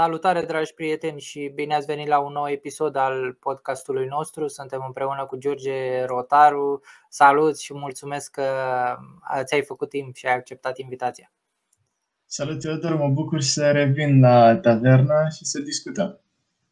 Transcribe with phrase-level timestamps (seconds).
[0.00, 4.46] Salutare, dragi prieteni, și bine ați venit la un nou episod al podcastului nostru.
[4.48, 6.80] Suntem împreună cu George Rotaru.
[7.08, 8.44] Salut și mulțumesc că
[9.42, 11.32] ți-ai făcut timp și ai acceptat invitația.
[12.26, 16.20] Salut, Teodor, mă bucur să revin la taverna și să discutăm.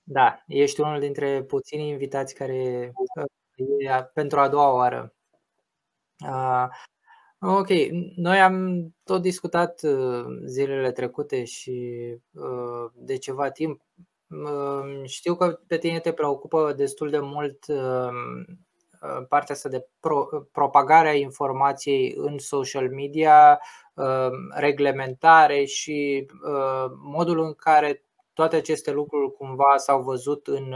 [0.04, 2.92] Da, ești unul dintre puținii invitați care
[3.78, 5.14] e pentru a doua oară.
[7.40, 7.68] Ok,
[8.16, 11.80] noi am tot discutat uh, zilele trecute și
[12.32, 13.80] uh, de ceva timp.
[14.28, 17.64] Uh, știu că pe tine te preocupă destul de mult
[19.28, 23.60] partea asta de pro, propagarea informației în social media,
[24.50, 26.26] reglementare și
[27.02, 30.74] modul în care toate aceste lucruri cumva s-au văzut în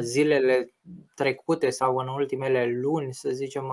[0.00, 0.74] zilele
[1.14, 3.70] trecute sau în ultimele luni, să zicem,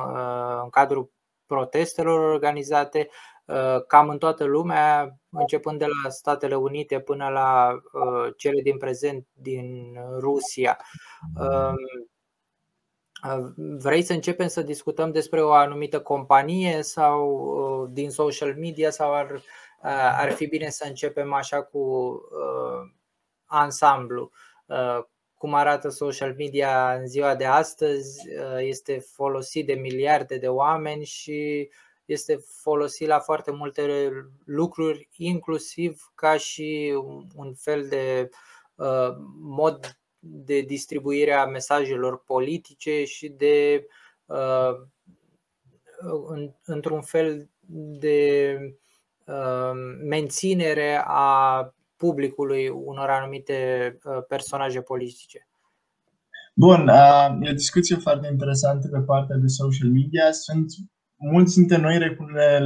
[0.64, 1.12] în cadrul
[1.52, 3.10] protestelor organizate
[3.46, 8.78] uh, cam în toată lumea, începând de la Statele Unite până la uh, cele din
[8.78, 10.78] prezent din Rusia.
[11.40, 11.76] Um,
[13.30, 19.14] uh, vrei să începem să discutăm despre o anumită companie sau din social media sau
[19.14, 19.42] ar,
[20.20, 21.82] ar fi bine să începem așa cu
[23.46, 24.32] ansamblu?
[25.42, 31.06] Cum arată social media în ziua de astăzi, uh, este folosit de miliarde de oameni
[31.06, 31.70] și
[32.06, 34.12] este folosit la foarte multe
[34.46, 36.94] lucruri, inclusiv ca și
[37.36, 38.30] un fel de
[38.76, 43.88] uh, mod de distribuire a mesajelor politice și de
[44.26, 44.74] uh,
[46.66, 47.50] într-un fel
[48.00, 48.58] de
[50.04, 53.58] menținere a publicului unor anumite
[53.94, 55.40] uh, personaje politice.
[56.66, 60.26] Bun, uh, e o discuție foarte interesantă pe partea de social media.
[60.32, 60.68] Sunt
[61.34, 62.10] mulți dintre noi le,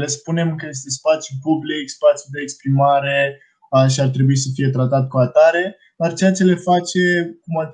[0.01, 3.17] le spunem că este spațiu public, spațiu de exprimare
[3.75, 5.63] uh, și ar trebui să fie tratat cu atare,
[5.97, 7.01] dar ceea ce le face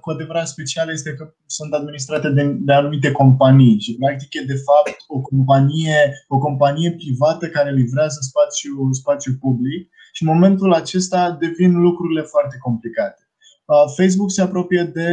[0.02, 4.60] cu adevărat special este că sunt administrate de, de anumite companii și practic e de
[4.68, 11.38] fapt o companie, o companie privată care livrează spațiu, spațiu public și în momentul acesta
[11.40, 13.22] devin lucrurile foarte complicate.
[13.74, 15.10] Uh, Facebook se apropie de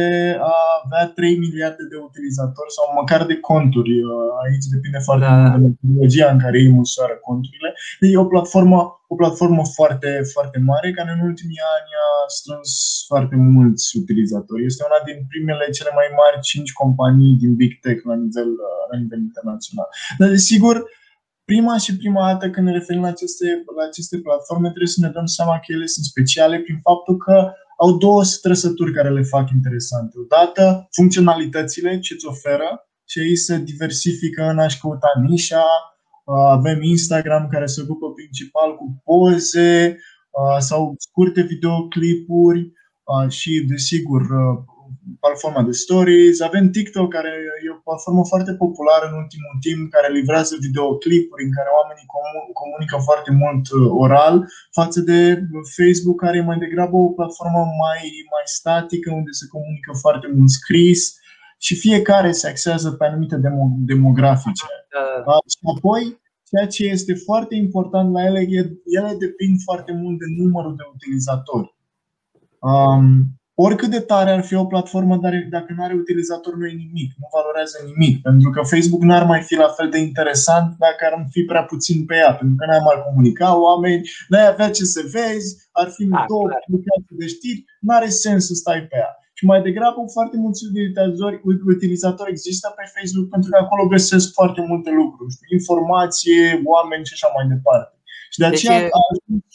[0.51, 3.95] a avea 3 miliarde de utilizatori sau măcar de conturi.
[4.03, 5.33] Uh, aici depinde foarte da.
[5.35, 7.69] mult de metodologia în care ei măsoară conturile.
[7.99, 8.79] E o platformă,
[9.13, 12.69] o platformă foarte, foarte mare care în ultimii ani a strâns
[13.09, 14.67] foarte mulți utilizatori.
[14.69, 18.81] Este una din primele cele mai mari 5 companii din Big Tech la nivel, uh,
[18.91, 19.87] la nivel internațional.
[20.19, 20.75] Dar desigur,
[21.49, 25.13] prima și prima dată când ne referim la aceste, la aceste platforme, trebuie să ne
[25.15, 27.35] dăm seama că ele sunt speciale prin faptul că
[27.83, 30.13] au două trăsături care le fac interesante.
[30.23, 30.63] Odată,
[30.97, 32.69] funcționalitățile ce îți oferă
[33.09, 35.65] și ei se diversifică în a-și căuta nișa.
[36.57, 39.97] Avem Instagram care se ocupă principal cu poze
[40.59, 42.71] sau scurte videoclipuri
[43.27, 44.21] și, desigur,
[45.23, 47.31] platforma de stories, avem TikTok, care
[47.65, 52.11] e o platformă foarte populară în ultimul timp, care livrează videoclipuri în care oamenii
[52.61, 54.35] comunică foarte mult uh, oral,
[54.79, 55.19] față de
[55.77, 58.01] Facebook, care e mai degrabă o platformă mai,
[58.33, 61.01] mai statică, unde se comunică foarte mult scris
[61.65, 64.65] și fiecare se axează pe anumite demo- demografice.
[65.25, 65.35] Da.
[65.53, 66.03] Și apoi,
[66.49, 68.39] ceea ce este foarte important la ele,
[68.97, 71.75] ele depind foarte mult de numărul de utilizatori.
[72.59, 76.83] Um, oricât de tare ar fi o platformă, dar dacă nu are utilizator, nu e
[76.85, 78.15] nimic, nu valorează nimic.
[78.27, 81.97] Pentru că Facebook n-ar mai fi la fel de interesant dacă ar fi prea puțin
[82.05, 85.49] pe ea, pentru că n-ai mai comunica oameni, n-ai avea ce să vezi,
[85.81, 89.11] ar fi A, două publicații de știri, nu are sens să stai pe ea.
[89.37, 91.41] Și mai degrabă foarte mulți utilizatori,
[91.75, 97.29] utilizatori există pe Facebook pentru că acolo găsesc foarte multe lucruri, informație, oameni și așa
[97.35, 97.93] mai departe.
[98.33, 98.89] Și de deci aceea, e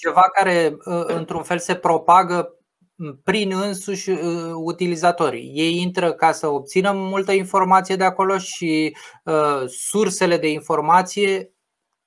[0.04, 0.56] ceva care,
[0.86, 2.38] ă, într-un fel, se propagă
[3.24, 4.18] prin însuși uh,
[4.64, 5.52] utilizatorii.
[5.54, 11.54] Ei intră ca să obțină multă informație de acolo și uh, sursele de informație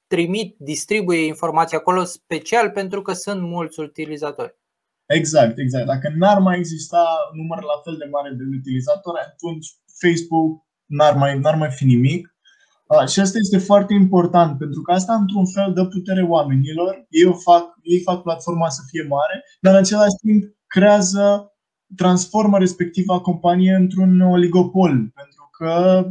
[0.07, 4.55] trimit, distribuie informația acolo special pentru că sunt mulți utilizatori.
[5.05, 5.85] Exact, exact.
[5.85, 9.67] Dacă n-ar mai exista număr la fel de mare de utilizatori, atunci
[10.01, 12.35] Facebook n-ar mai, n-ar mai fi nimic.
[12.87, 17.05] Uh, și asta este foarte important, pentru că asta, într-un fel, dă putere oamenilor.
[17.09, 21.51] Ei, o fac, ei fac platforma să fie mare, dar în același timp creează,
[21.95, 26.05] transformă respectiva companie într-un oligopol, pentru că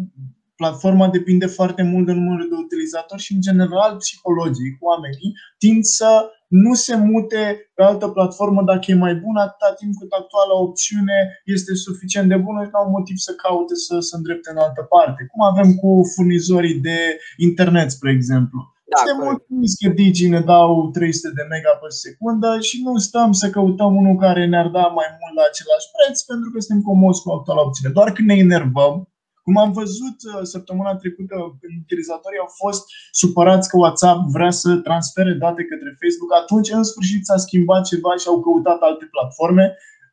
[0.56, 6.31] platforma depinde foarte mult de numărul de utilizatori și, în general, psihologic, oamenii tind să
[6.49, 11.41] nu se mute pe altă platformă dacă e mai bună, atâta timp cât actuala opțiune
[11.44, 14.82] este suficient de bună și nu au motiv să caute să se îndrepte în altă
[14.82, 15.26] parte.
[15.31, 18.75] Cum avem cu furnizorii de internet, spre exemplu.
[18.91, 23.33] Da, Suntem mulțumiți că Digi ne dau 300 de mega pe secundă și nu stăm
[23.41, 27.23] să căutăm unul care ne-ar da mai mult la același preț pentru că suntem comozi
[27.23, 27.93] cu actuala opțiune.
[27.99, 28.94] Doar când ne enervăm,
[29.44, 32.83] cum am văzut uh, săptămâna trecută, când utilizatorii au fost
[33.21, 38.12] supărați că WhatsApp vrea să transfere date către Facebook, atunci în sfârșit s-a schimbat ceva
[38.21, 39.67] și au căutat alte platforme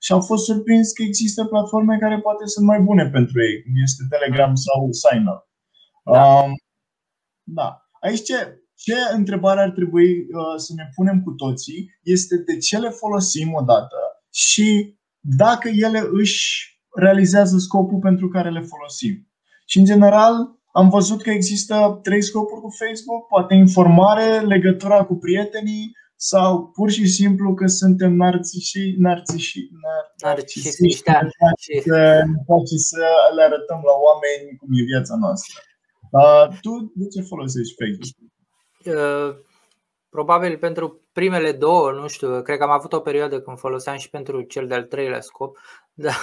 [0.05, 3.73] și au fost surprins că există platforme care poate sunt mai bune pentru ei, cum
[3.87, 5.41] este Telegram sau SignUp.
[6.03, 6.23] Da.
[6.25, 6.51] Um,
[7.43, 7.67] da.
[8.05, 12.77] Aici ce, ce întrebare ar trebui uh, să ne punem cu toții este de ce
[12.77, 13.99] le folosim odată
[14.29, 16.43] și dacă ele își
[16.95, 19.13] realizează scopul pentru care le folosim.
[19.65, 20.33] Și, în general,
[20.71, 26.89] am văzut că există trei scopuri cu Facebook, poate informare, legătura cu prietenii sau pur
[26.91, 29.59] și simplu că suntem narciși, narciși,
[30.23, 31.19] narcisiști, da.
[31.21, 33.05] ne face să
[33.35, 35.55] le arătăm la oameni cum e viața noastră.
[36.19, 38.32] Uh, tu de ce folosești Facebook?
[38.85, 39.35] Uh,
[40.09, 44.09] probabil pentru primele două, nu știu, cred că am avut o perioadă când foloseam și
[44.09, 45.57] pentru cel de-al treilea scop.
[45.95, 46.13] Da.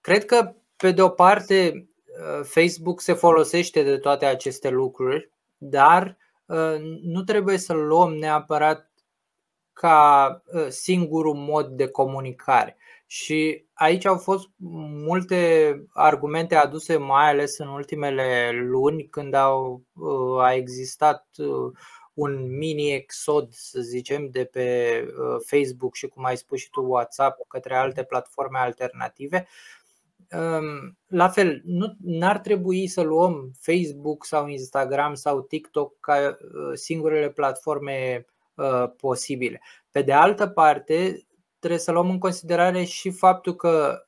[0.00, 6.16] Cred că, pe de o parte, uh, Facebook se folosește de toate aceste lucruri, dar
[6.46, 8.90] uh, nu trebuie să luăm neapărat
[9.72, 12.76] ca uh, singurul mod de comunicare.
[13.14, 19.82] Și aici au fost multe argumente aduse, mai ales în ultimele luni, când au,
[20.40, 21.26] a existat
[22.14, 26.80] un mini exod, să zicem, de pe uh, Facebook și cum ai spus și tu
[26.80, 29.46] WhatsApp către alte platforme alternative.
[30.30, 36.72] Um, la fel, nu ar trebui să luăm Facebook sau Instagram sau TikTok ca uh,
[36.72, 39.60] singurele platforme uh, posibile.
[39.90, 41.26] Pe de altă parte,
[41.64, 43.98] trebuie să luăm în considerare și faptul că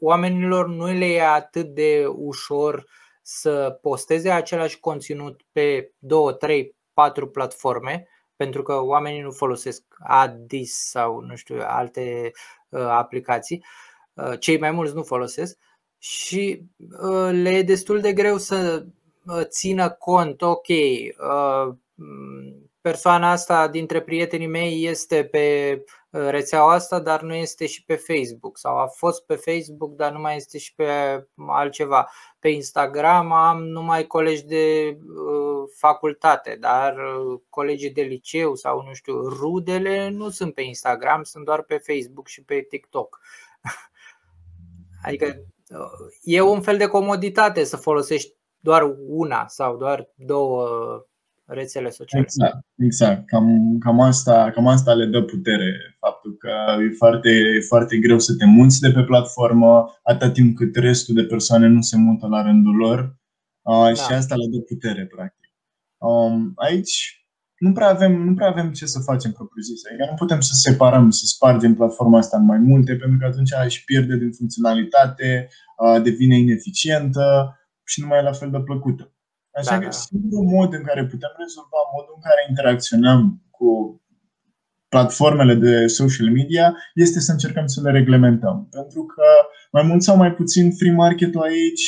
[0.00, 2.84] oamenilor nu le e atât de ușor
[3.22, 10.88] să posteze același conținut pe 2, 3, 4 platforme, pentru că oamenii nu folosesc Addis
[10.90, 12.30] sau nu știu alte
[12.68, 13.64] uh, aplicații.
[14.14, 15.58] Uh, cei mai mulți nu folosesc
[15.98, 16.62] și
[17.00, 18.86] uh, le e destul de greu să
[19.24, 21.74] uh, țină cont, ok, uh,
[22.80, 25.74] persoana asta dintre prietenii mei este pe
[26.10, 30.12] uh, rețeaua asta, dar nu este și pe Facebook sau a fost pe Facebook, dar
[30.12, 30.86] nu mai este și pe
[31.46, 32.10] altceva.
[32.38, 38.92] Pe Instagram am numai colegi de uh, facultate, dar uh, colegii de liceu sau nu
[38.92, 43.20] știu, rudele nu sunt pe Instagram, sunt doar pe Facebook și pe TikTok.
[45.04, 45.44] Adică
[46.22, 50.68] e un fel de comoditate să folosești doar una sau doar două
[51.48, 52.24] rețele sociale.
[52.24, 53.26] Exact, exact.
[53.26, 55.96] Cam, cam, asta, cam asta le dă putere.
[55.98, 60.56] Faptul că e foarte, e foarte greu să te munți de pe platformă atât timp
[60.56, 63.16] cât restul de persoane nu se mută la rândul lor
[63.62, 63.94] da.
[63.94, 65.52] și asta le dă putere, practic.
[65.98, 67.22] Um, aici
[67.58, 69.80] nu prea, avem, nu prea avem ce să facem propriu-zis.
[69.86, 73.50] Adică nu putem să separăm, să spargem platforma asta în mai multe, pentru că atunci
[73.64, 75.48] își pierde din funcționalitate,
[76.02, 79.12] devine ineficientă și nu mai e la fel de plăcută.
[79.52, 79.90] Așa da, că da.
[79.90, 84.00] singurul mod în care putem rezolva modul în care interacționăm cu
[84.88, 88.68] platformele de social media este să încercăm să le reglementăm.
[88.70, 89.26] Pentru că
[89.72, 91.84] mai mult sau mai puțin free market-ul aici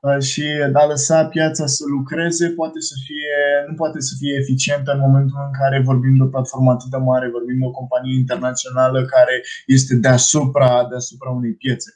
[0.00, 3.36] uh, și a lăsa piața să lucreze poate să fie,
[3.68, 6.96] nu poate să fie eficientă în momentul în care vorbim de o platformă atât de
[6.96, 11.90] mare, vorbim de o companie internațională care este deasupra, deasupra unei piețe.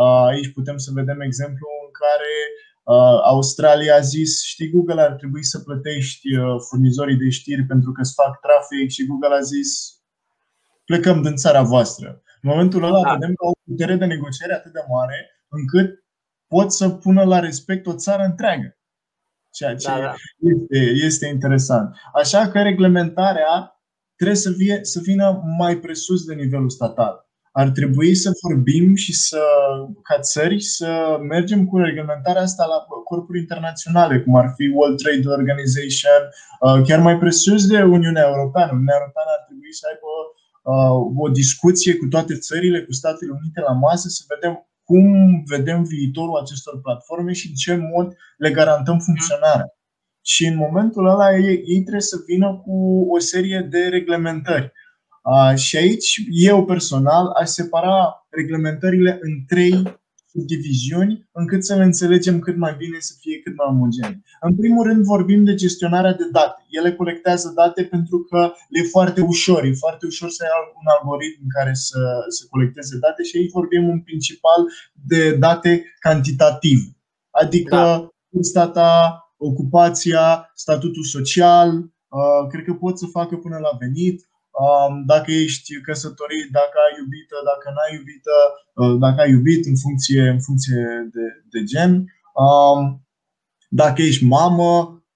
[0.00, 2.61] Uh, aici putem să vedem exemplu în care Uh,
[3.24, 8.00] Australia a zis, știi, Google ar trebui să plătești uh, furnizorii de știri pentru că
[8.00, 9.70] îți fac trafic și Google a zis,
[10.84, 12.22] plecăm din țara voastră.
[12.42, 13.12] În momentul ăla da.
[13.12, 16.04] vedem că au o putere de negociere atât de mare încât
[16.46, 18.76] pot să pună la respect o țară întreagă.
[19.50, 20.14] Ceea ce da, da.
[20.38, 21.96] Este, este interesant.
[22.14, 23.82] Așa că reglementarea
[24.16, 29.12] trebuie să, fie, să vină mai presus de nivelul statal ar trebui să vorbim și
[29.12, 29.42] să,
[30.02, 35.28] ca țări, să mergem cu reglementarea asta la corpuri internaționale, cum ar fi World Trade
[35.38, 36.22] Organization,
[36.60, 38.70] uh, chiar mai presus de Uniunea Europeană.
[38.72, 40.10] Uniunea Europeană ar trebui să aibă
[40.72, 45.06] uh, o discuție cu toate țările, cu Statele Unite la masă, să vedem cum
[45.46, 49.68] vedem viitorul acestor platforme și în ce mod le garantăm funcționarea.
[50.24, 54.72] Și în momentul ăla ei, ei trebuie să vină cu o serie de reglementări.
[55.54, 60.00] Și aici eu personal aș separa reglementările în trei
[60.32, 64.22] diviziuni încât să le înțelegem cât mai bine, să fie cât mai omogene.
[64.40, 66.64] În primul rând vorbim de gestionarea de date.
[66.68, 70.50] Ele colectează date pentru că le e foarte ușor, e foarte ușor să ai
[70.80, 74.60] un algoritm care să, să colecteze date și aici vorbim în principal
[74.92, 76.96] de date cantitative.
[77.30, 78.08] Adică da.
[78.28, 84.31] vârsta ta, ocupația, statutul social, uh, cred că pot să facă până la venit, um,
[85.06, 88.34] dacă ești căsătorit, dacă ai iubită, dacă n-ai iubită,
[88.80, 90.82] uh, dacă ai iubit în funcție, în funcție
[91.14, 91.92] de, de gen,
[92.44, 93.06] um,
[93.68, 94.70] dacă ești mamă,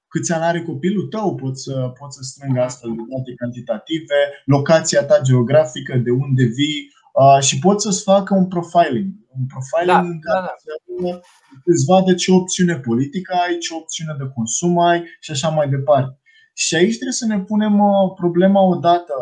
[0.09, 5.05] câți ani are copilul tău, poți să, poți să strângă astfel de date cantitative, locația
[5.05, 6.81] ta geografică, de unde vii
[7.21, 9.09] uh, și poți să-ți facă un profiling.
[9.39, 11.21] Un profiling da, în care da, da.
[11.65, 16.21] îți vadă ce opțiune politică ai, ce opțiune de consum ai și așa mai departe.
[16.57, 19.15] Și aici trebuie să ne punem uh, problema odată.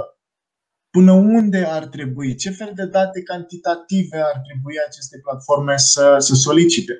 [0.90, 2.34] Până unde ar trebui?
[2.34, 6.98] Ce fel de date cantitative ar trebui aceste platforme să, să solicite?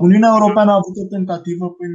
[0.00, 1.94] Uniunea Europeană a avut o tentativă prin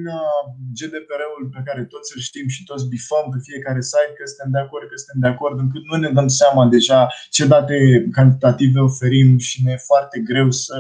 [0.77, 4.61] GDPR-ul pe care toți îl știm și toți bifăm pe fiecare site că suntem de
[4.65, 7.77] acord, că suntem de acord, încât nu ne dăm seama deja ce date
[8.11, 10.77] cantitative oferim și ne e foarte greu să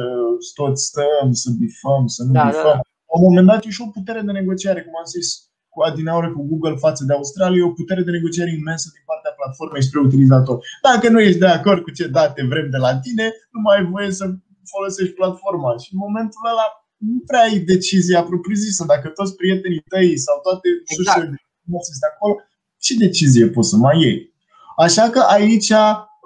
[0.53, 2.63] toți stăm, să bifăm, să nu da, bifăm.
[2.63, 2.87] Da, da.
[3.09, 6.29] La un moment dat e și o putere de negociare, cum am zis, cu adineaure
[6.35, 9.99] cu Google față de Australia, e o putere de negociare imensă din partea platformei spre
[10.07, 10.57] utilizator.
[10.87, 13.85] Dacă nu ești de acord cu ce date vrem de la tine, nu mai ai
[13.93, 14.25] voie să
[14.73, 15.71] folosești platforma.
[15.83, 16.67] Și în momentul ăla
[17.11, 18.83] nu prea ai decizia propriu-zisă.
[18.93, 20.95] Dacă toți prietenii tăi sau toate exact.
[20.95, 22.33] sursele de informații sunt acolo,
[22.83, 24.17] ce decizie poți să mai iei?
[24.85, 25.71] Așa că aici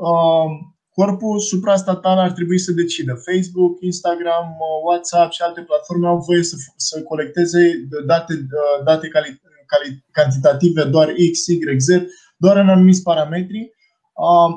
[0.10, 0.50] uh,
[0.94, 3.14] corpul suprastatal ar trebui să decidă.
[3.14, 9.08] Facebook, Instagram, uh, WhatsApp și alte platforme au voie să, să colecteze date, uh, date
[9.08, 11.88] cali, cali, cantitative doar X, Y, Z,
[12.38, 13.72] doar în anumiți parametri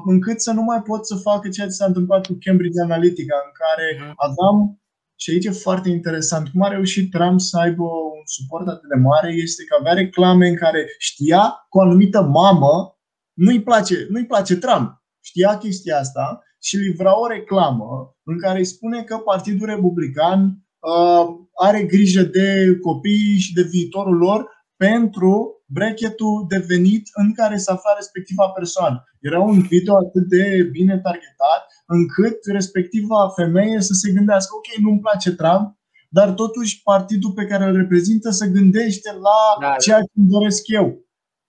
[0.04, 3.52] încât să nu mai pot să facă ceea ce s-a întâmplat cu Cambridge Analytica, în
[3.62, 4.14] care mhm.
[4.16, 4.80] aveam,
[5.18, 9.00] și aici e foarte interesant, cum a reușit Trump să aibă un suport atât de
[9.00, 12.96] mare, este că avea reclame în care știa cu o anumită mamă,
[13.32, 18.72] nu-i place, nu-i place Trump, știa chestia asta și livra o reclamă în care îi
[18.74, 21.24] spune că Partidul Republican uh,
[21.66, 24.40] are grijă de copii și de viitorul lor
[24.76, 29.04] pentru bracketul de venit în care se afla respectiva persoană.
[29.20, 35.00] Era un video atât de bine targetat încât respectiva femeie să se gândească, ok, nu-mi
[35.00, 35.76] place Trump,
[36.08, 40.62] dar totuși partidul pe care îl reprezintă se gândește la da, ceea ce îmi doresc
[40.66, 41.06] eu.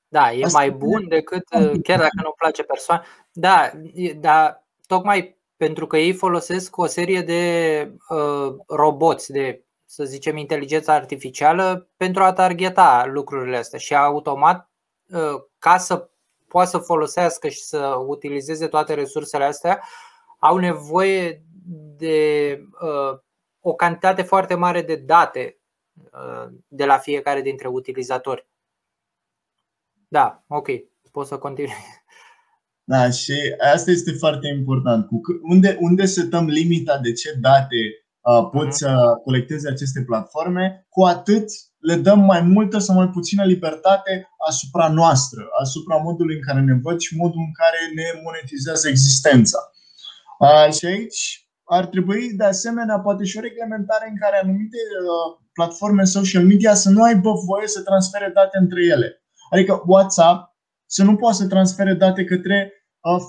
[0.09, 1.43] Da, e Asta mai bun e decât,
[1.83, 3.03] chiar dacă nu place persoana.
[3.39, 3.71] Da,
[4.15, 10.93] dar tocmai pentru că ei folosesc o serie de uh, roboți, de să zicem, inteligența
[10.93, 14.69] artificială pentru a targeta lucrurile astea și automat
[15.09, 16.09] uh, ca să
[16.47, 19.81] poată să folosească și să utilizeze toate resursele astea,
[20.39, 21.43] au nevoie
[21.97, 23.19] de uh,
[23.59, 25.59] o cantitate foarte mare de date
[25.93, 28.47] uh, de la fiecare dintre utilizatori.
[30.07, 30.67] Da, ok,
[31.11, 31.73] pot să continui.
[32.89, 33.33] Da, și
[33.73, 35.07] asta este foarte important.
[35.41, 37.81] Unde, unde setăm limita de ce date
[38.51, 38.71] pot mhm.
[38.71, 41.45] să colecteze aceste platforme, cu atât
[41.79, 46.73] le dăm mai multă sau mai puțină libertate asupra noastră, asupra modului în care ne
[46.81, 49.59] văd și modul în care ne monetizează existența.
[50.77, 54.77] Și aici ar trebui, de asemenea, poate și o reglementare în care anumite
[55.53, 59.23] platforme social media să nu aibă voie să transfere date între ele.
[59.51, 62.71] Adică WhatsApp să nu poată să transfere date către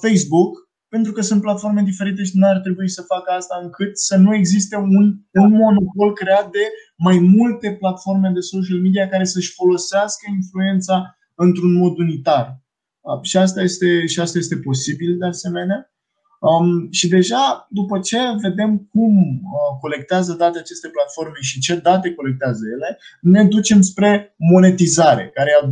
[0.03, 4.17] Facebook pentru că sunt platforme diferite și nu ar trebui să facă asta încât să
[4.17, 6.65] nu existe un, un monopol creat de
[6.97, 12.63] mai multe platforme de social media care să-și folosească influența într-un mod unitar.
[13.01, 15.93] Uh, și asta este, și asta este posibil de asemenea.
[16.41, 22.15] Um, și deja, după ce vedem cum uh, colectează date aceste platforme și ce date
[22.15, 25.69] colectează ele, ne ducem spre monetizare, care e al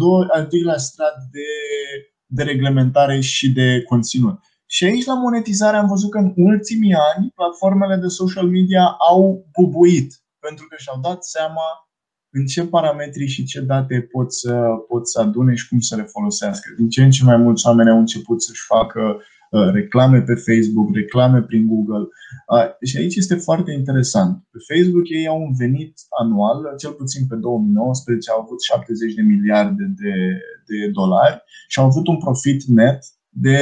[0.49, 1.49] doilea strat de,
[2.27, 4.39] de reglementare și de conținut.
[4.67, 9.47] Și aici, la monetizare, am văzut că în ultimii ani platformele de social media au
[9.53, 11.67] bubuit pentru că și-au dat seama
[12.31, 16.03] în ce parametri și ce date pot să, pot să adune și cum să le
[16.03, 16.75] folosească.
[16.77, 20.95] Din ce în ce mai mulți oameni au început să-și facă uh, reclame pe Facebook,
[20.95, 22.09] reclame prin Google.
[22.53, 24.45] Uh, și aici este foarte interesant.
[24.51, 29.23] Pe Facebook ei au un venit anual, cel puțin pe 2019, au avut 70 de
[29.23, 30.15] miliarde de,
[30.67, 32.99] de dolari și au avut un profit net
[33.29, 33.59] de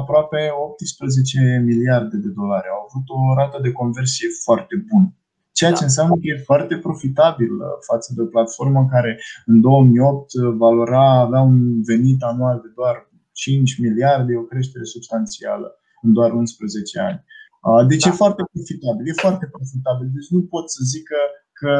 [0.00, 2.66] aproape 18 miliarde de dolari.
[2.74, 5.12] Au avut o rată de conversie foarte bună.
[5.52, 5.84] Ceea ce da.
[5.84, 11.10] înseamnă că e foarte profitabil uh, față de o platformă care în 2008 uh, valora,
[11.10, 13.07] avea un venit anual de doar
[13.38, 15.68] 5 miliarde, o creștere substanțială
[16.02, 17.24] în doar 11 ani.
[17.68, 18.10] Uh, deci da.
[18.10, 20.06] e foarte profitabil, e foarte profitabil.
[20.16, 21.22] Deci nu pot să zic că,
[21.60, 21.72] că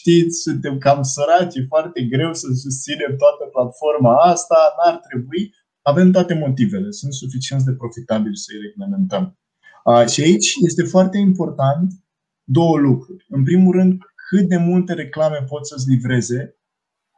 [0.00, 5.42] știți, suntem cam săraci, e foarte greu să susținem toată platforma asta, n-ar trebui
[5.92, 9.38] avem toate motivele, sunt suficient de profitabili să îi reglementăm.
[10.12, 11.92] Și aici este foarte important
[12.44, 13.26] două lucruri.
[13.28, 13.98] În primul rând,
[14.28, 16.56] cât de multe reclame pot să-ți livreze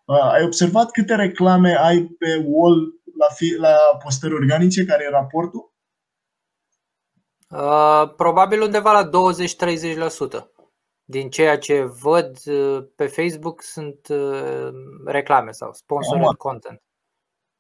[0.07, 5.75] Ai observat câte reclame ai pe wall la, fi, la postări organice, care e raportul?
[7.51, 10.45] Uh, probabil undeva la 20-30%.
[11.05, 14.69] Din ceea ce văd uh, pe Facebook sunt uh,
[15.05, 16.83] reclame sau sponsored content.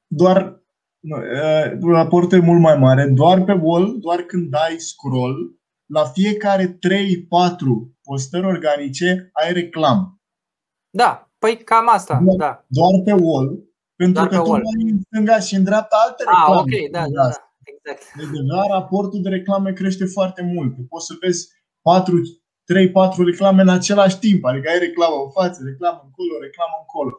[0.06, 0.66] Doar
[1.00, 6.04] nu, uh, raportul e mult mai mare, doar pe wall, doar când dai scroll, la
[6.04, 6.78] fiecare 3-4
[8.02, 10.20] postări organice ai reclamă.
[10.90, 12.64] Da, păi cam asta, doar, da.
[12.68, 13.65] Doar pe wall,
[13.96, 14.62] pentru doar că tu wall.
[14.72, 16.58] ai în stânga și în dreapta alte ah, reclame.
[16.58, 17.46] Ah, ok, da, da, da.
[17.72, 18.02] Exact.
[18.18, 20.70] Deci deja raportul de reclame crește foarte mult.
[20.88, 21.40] Poți să vezi
[21.82, 22.20] 4,
[23.22, 24.44] 3-4 reclame în același timp.
[24.44, 27.12] Adică ai reclamă în față, reclamă încolo, reclamă încolo.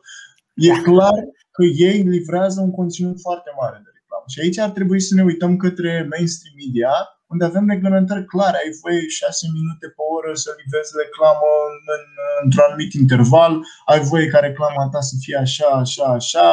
[0.67, 0.81] E da.
[0.89, 1.19] clar
[1.55, 4.25] că ei livrează un conținut foarte mare de reclamă.
[4.34, 6.93] Și aici ar trebui să ne uităm către mainstream media,
[7.34, 8.57] unde avem reglementări clare.
[8.63, 12.05] Ai voie 6 minute pe oră să livrezi reclamă în, în,
[12.43, 13.53] într-un anumit interval,
[13.91, 16.48] ai voie ca reclama ta să fie așa, așa, așa,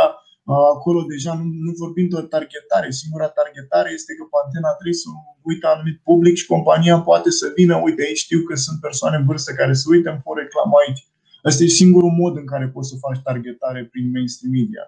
[0.47, 2.91] Acolo deja nu, nu vorbim de o targetare.
[2.91, 5.09] Singura targetare este că pe antena trebuie să
[5.43, 9.27] uită anumit public și compania poate să vină, uite, aici știu că sunt persoane în
[9.27, 11.03] vârstă care se uită, îmi pot reclamă aici.
[11.43, 14.85] Asta e singurul mod în care poți să faci targetare prin mainstream media.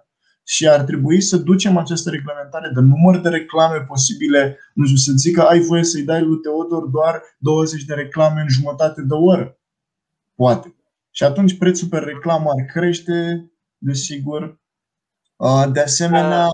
[0.48, 5.12] Și ar trebui să ducem această reglementare de număr de reclame posibile, nu știu, să
[5.16, 9.58] zică ai voie să-i dai lui Teodor doar 20 de reclame în jumătate de oră.
[10.34, 10.74] Poate.
[11.10, 14.60] Și atunci prețul pe reclamă ar crește, desigur,
[15.72, 16.48] de asemenea,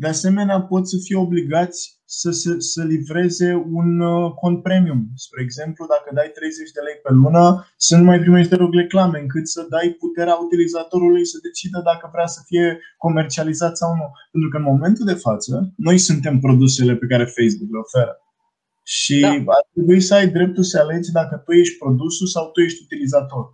[0.00, 5.00] de asemenea, pot să fie obligați să, să, să livreze un uh, cont premium.
[5.14, 7.44] Spre exemplu, dacă dai 30 de lei pe lună,
[7.76, 12.26] să nu mai primești deloc reclame, încât să dai puterea utilizatorului să decidă dacă vrea
[12.26, 14.08] să fie comercializat sau nu.
[14.32, 18.14] Pentru că în momentul de față, noi suntem produsele pe care Facebook le oferă.
[18.82, 19.52] Și da.
[19.58, 23.44] ar trebui să ai dreptul să alegi dacă tu ești produsul sau tu ești utilizator.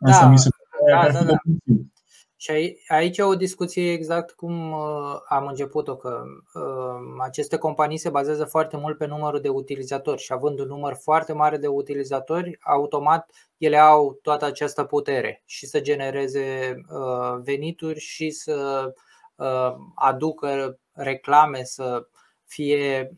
[0.00, 0.30] Asta da.
[0.30, 1.36] mi se pare da, da, da.
[2.42, 6.22] Și aici e o discuție exact cum uh, am început-o, că
[6.54, 10.94] uh, aceste companii se bazează foarte mult pe numărul de utilizatori și având un număr
[11.02, 17.98] foarte mare de utilizatori, automat ele au toată această putere și să genereze uh, venituri
[17.98, 18.86] și să
[19.94, 22.06] aducă reclame, să
[22.46, 23.16] fie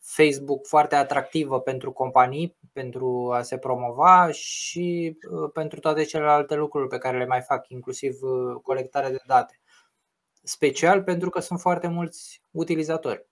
[0.00, 6.88] Facebook foarte atractivă pentru companii, pentru a se promova și uh, pentru toate celelalte lucruri
[6.88, 9.60] pe care le mai fac, inclusiv uh, colectarea de date.
[10.42, 13.26] Special pentru că sunt foarte mulți utilizatori.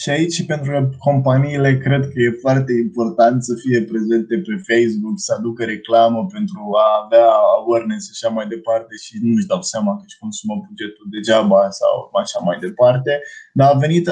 [0.00, 5.16] Și aici, pentru că companiile cred că e foarte important să fie prezente pe Facebook,
[5.26, 7.28] să aducă reclamă pentru a avea
[7.58, 11.60] awareness și așa mai departe și nu își dau seama că își consumă bugetul degeaba
[11.80, 13.12] sau așa mai departe.
[13.58, 14.04] Dar a venit,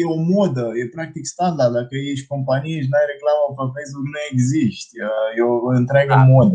[0.00, 1.72] e o modă, e practic standard.
[1.80, 4.94] Dacă ești companie și n-ai reclamă pe Facebook, nu existi.
[5.38, 6.28] E o întreagă da.
[6.32, 6.52] modă.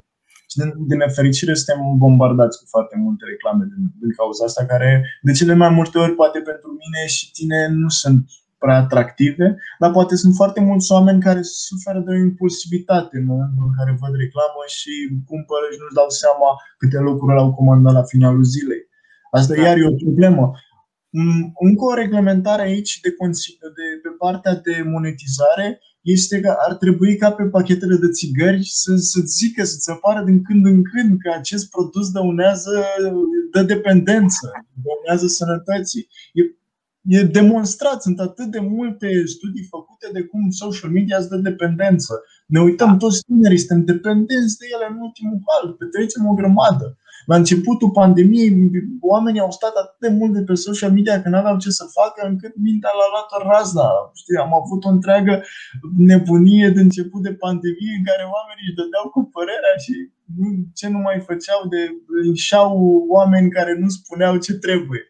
[0.49, 4.89] Și din, din nefericire suntem bombardați cu foarte multe reclame din, din cauza asta, care
[5.27, 8.19] de cele mai multe ori, poate pentru mine și tine, nu sunt
[8.65, 9.47] prea atractive,
[9.81, 13.91] dar poate sunt foarte mulți oameni care suferă de o impulsivitate în momentul în care
[14.01, 14.93] văd reclamă și
[15.31, 16.49] cumpără și nu-și dau seama
[16.81, 18.83] câte lucruri au comandat la finalul zilei.
[19.37, 19.61] Asta da.
[19.65, 20.43] iar e o problemă.
[21.17, 23.09] Mm, încă o reglementare aici de,
[23.77, 25.67] de, pe partea de monetizare
[26.01, 30.43] este că ar trebui ca pe pachetele de țigări să, să zică, să-ți apară din
[30.43, 32.85] când în când că acest produs dăunează,
[33.51, 34.45] dă dependență,
[34.83, 36.07] dăunează sănătății.
[36.33, 36.41] E
[37.07, 42.13] e demonstrat, sunt atât de multe studii făcute de cum social media îți dă dependență.
[42.47, 42.97] Ne uităm da.
[42.97, 46.97] toți tinerii, suntem dependenți de ele în ultimul hal, petrecem o grămadă.
[47.25, 51.37] La începutul pandemiei, oamenii au stat atât de mult de pe social media că nu
[51.37, 53.89] aveau ce să facă, încât mintea l-a luat o razna.
[54.21, 55.43] Știi, am avut o întreagă
[55.97, 59.93] nebunie de început de pandemie în care oamenii își dădeau cu părerea și
[60.79, 61.81] ce nu mai făceau de
[62.27, 62.71] înșau
[63.15, 65.03] oameni care nu spuneau ce trebuie.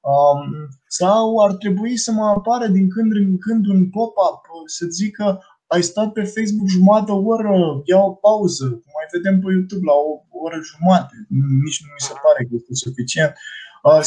[0.00, 5.40] Um, sau ar trebui să mă apară din când în când un pop-up să zică
[5.66, 9.92] ai stat pe Facebook jumătate o oră, ia o pauză, mai vedem pe YouTube la
[9.92, 10.10] o
[10.44, 11.14] oră jumate.
[11.64, 13.32] Nici nu mi se pare că este suficient.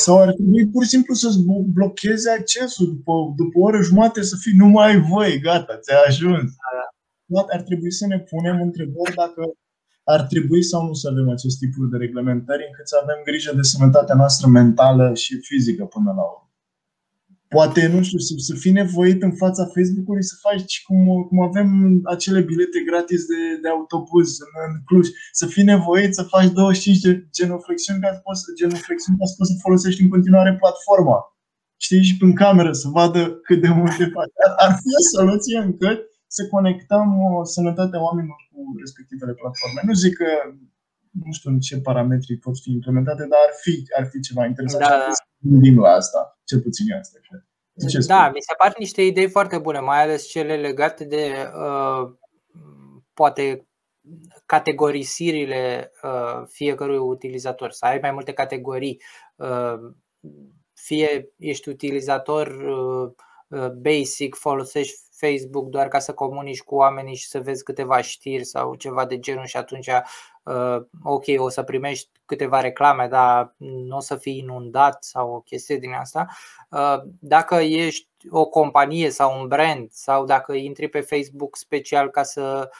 [0.03, 1.39] Sau ar trebui pur și simplu să-ți
[1.77, 5.99] blocheze accesul după, după o oră jumate să fii nu mai ai voie, gata, ți-a
[6.07, 6.49] ajuns.
[7.25, 7.45] Da.
[7.55, 9.41] Ar trebui să ne punem întrebări dacă
[10.03, 13.61] ar trebui sau nu să avem acest tip de reglementări încât să avem grijă de
[13.61, 16.43] sănătatea noastră mentală și fizică până la urmă.
[17.47, 21.99] Poate, nu știu, să, să fii nevoit în fața Facebook-ului să faci cum, cum avem
[22.03, 26.99] acele bilete gratis de, de autobuz în, în Cluj, să fii nevoit să faci 25
[26.99, 31.17] de genoflexiuni ca să poți, genoflexiuni ca să poți să folosești în continuare platforma.
[31.77, 34.33] Știi, și în cameră să vadă cât de multe faci.
[34.45, 35.99] Ar, ar fi o soluție încât
[36.35, 39.81] să conectăm o sănătatea oamenilor cu respectivele platforme.
[39.83, 40.29] Nu zic că
[41.25, 44.83] nu știu în ce parametri pot fi implementate, dar ar fi, ar fi ceva interesant
[44.83, 45.11] da.
[45.11, 47.41] să gândim la asta, cel puțin eu asta cred.
[47.89, 51.23] Ce da, mi se par niște idei foarte bune, mai ales cele legate de
[51.55, 52.13] uh,
[53.13, 53.67] poate
[54.45, 59.01] categorisirile uh, fiecărui utilizator, să ai mai multe categorii,
[59.35, 59.75] uh,
[60.73, 63.11] fie ești utilizator uh,
[63.47, 68.43] uh basic, folosești Facebook doar ca să comunici cu oamenii și să vezi câteva știri
[68.43, 69.87] sau ceva de genul și atunci
[70.43, 75.39] uh, ok, o să primești câteva reclame, dar nu o să fii inundat sau o
[75.39, 76.27] chestie din asta.
[76.69, 82.23] Uh, dacă ești o companie sau un brand sau dacă intri pe Facebook special ca
[82.23, 82.71] să um,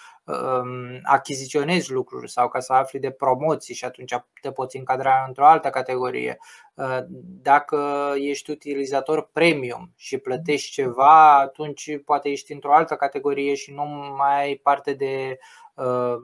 [1.03, 5.69] achiziționezi lucruri sau ca să afli de promoții și atunci te poți încadra într-o altă
[5.69, 6.37] categorie.
[6.73, 6.99] Uh,
[7.41, 13.83] dacă ești utilizator premium și plătești ceva, atunci poate ești într-o altă categorie și nu
[14.17, 15.37] mai ai parte de
[15.73, 16.15] uh,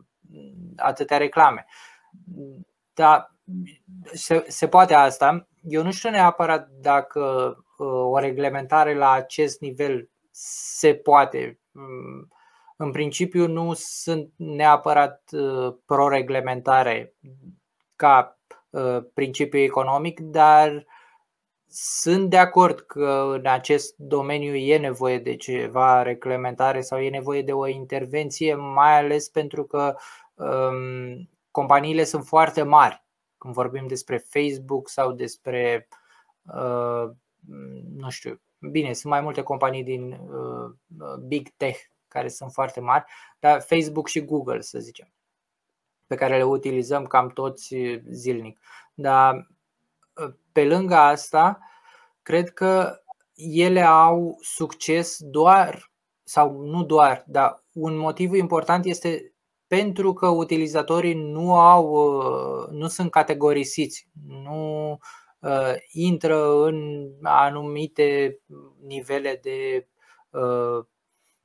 [0.76, 1.66] atâtea reclame.
[2.94, 3.36] Dar
[4.14, 5.48] se, se poate asta.
[5.64, 11.60] Eu nu știu neapărat dacă uh, o reglementare la acest nivel se poate.
[11.72, 12.28] Mm,
[12.82, 17.16] în principiu nu sunt neapărat uh, pro-reglementare
[17.96, 18.40] ca
[18.70, 20.86] uh, principiu economic, dar
[21.68, 27.42] sunt de acord că în acest domeniu e nevoie de ceva reglementare sau e nevoie
[27.42, 29.96] de o intervenție, mai ales pentru că
[30.34, 33.04] um, companiile sunt foarte mari.
[33.38, 35.88] Când vorbim despre Facebook sau despre,
[36.54, 37.10] uh,
[37.98, 43.06] nu știu, bine, sunt mai multe companii din uh, Big Tech care sunt foarte mari,
[43.40, 45.14] dar Facebook și Google, să zicem,
[46.08, 47.76] pe care le utilizăm cam toți
[48.10, 48.60] zilnic.
[48.94, 49.48] Dar
[50.52, 51.60] pe lângă asta,
[52.22, 53.02] cred că
[53.36, 55.92] ele au succes doar,
[56.24, 59.34] sau nu doar, dar un motiv important este
[59.68, 62.12] pentru că utilizatorii nu au,
[62.72, 64.98] nu sunt categorisiți, nu
[65.40, 68.40] uh, intră în anumite
[68.86, 69.88] nivele de
[70.30, 70.86] uh,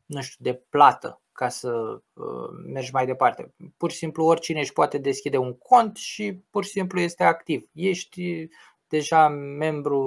[0.06, 3.54] nu știu, de plată ca să uh, mergi mai departe.
[3.76, 7.68] Pur și simplu oricine își poate deschide un cont și pur și simplu este activ.
[7.72, 8.48] Ești
[8.88, 10.00] deja membru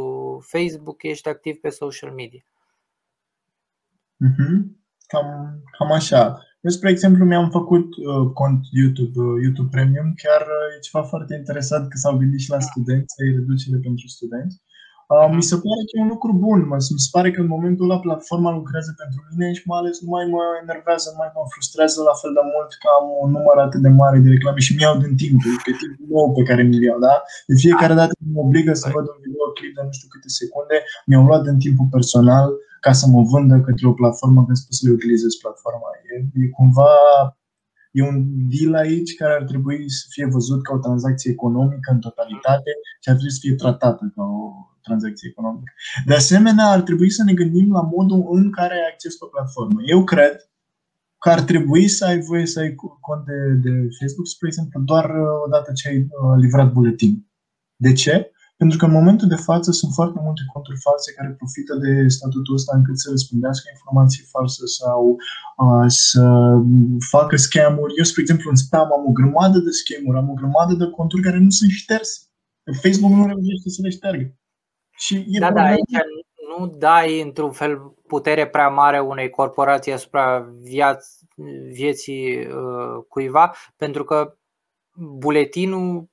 [0.48, 2.42] Facebook, ești activ pe social media.
[4.26, 4.58] Mm-hmm.
[5.08, 5.28] Cam,
[5.78, 6.22] cam așa.
[6.62, 11.04] Eu, spre exemplu, mi-am făcut uh, cont YouTube, uh, YouTube Premium, chiar uh, e ceva
[11.04, 14.62] foarte interesant că s-au gândit și la studenți, reducere pentru studenți.
[15.14, 16.60] Uh, mi se pare că e un lucru bun.
[16.96, 20.10] Mi se pare că în momentul ăla platforma lucrează pentru mine și mai ales nu
[20.16, 23.58] mai mă enervează, nu mai mă frustrează la fel de mult că am un număr
[23.66, 26.84] atât de mare de reclame și mi-au din timp, că timpul nou pe care mi-l
[26.88, 27.16] iau, da?
[27.50, 30.78] De fiecare dată mă obligă să văd un videoclip de nu știu câte secunde,
[31.10, 32.48] mi-au luat din timpul personal
[32.86, 35.90] ca să mă vândă către o platformă ca să le utilizez platforma.
[36.12, 36.92] E, e cumva
[37.98, 38.18] E un
[38.54, 43.10] deal aici care ar trebui să fie văzut ca o tranzacție economică în totalitate și
[43.10, 44.42] ar trebui să fie tratată ca o
[44.82, 45.72] tranzacție economică.
[46.06, 49.80] De asemenea, ar trebui să ne gândim la modul în care ai acces pe platformă.
[49.86, 50.36] Eu cred
[51.18, 52.76] că ar trebui să ai voie să ai
[53.08, 57.28] cont de, de Facebook, spre exemplu, doar uh, odată ce ai uh, livrat buletin.
[57.76, 58.32] De ce?
[58.62, 62.54] Pentru că în momentul de față sunt foarte multe conturi false care profită de statutul
[62.60, 65.02] ăsta încât să răspândească informații false sau
[65.64, 66.24] uh, să
[67.10, 67.94] facă scamuri.
[67.98, 71.22] Eu, spre exemplu, în spam am o grămadă de scamuri, am o grămadă de conturi
[71.22, 72.18] care nu sunt șterse.
[72.82, 74.26] Facebook nu reușește să le șteargă.
[74.98, 75.98] Și e da, da, aici
[76.58, 81.22] nu dai într-un fel putere prea mare unei corporații asupra viaț-
[81.72, 84.38] vieții uh, cuiva, pentru că
[84.96, 86.10] buletinul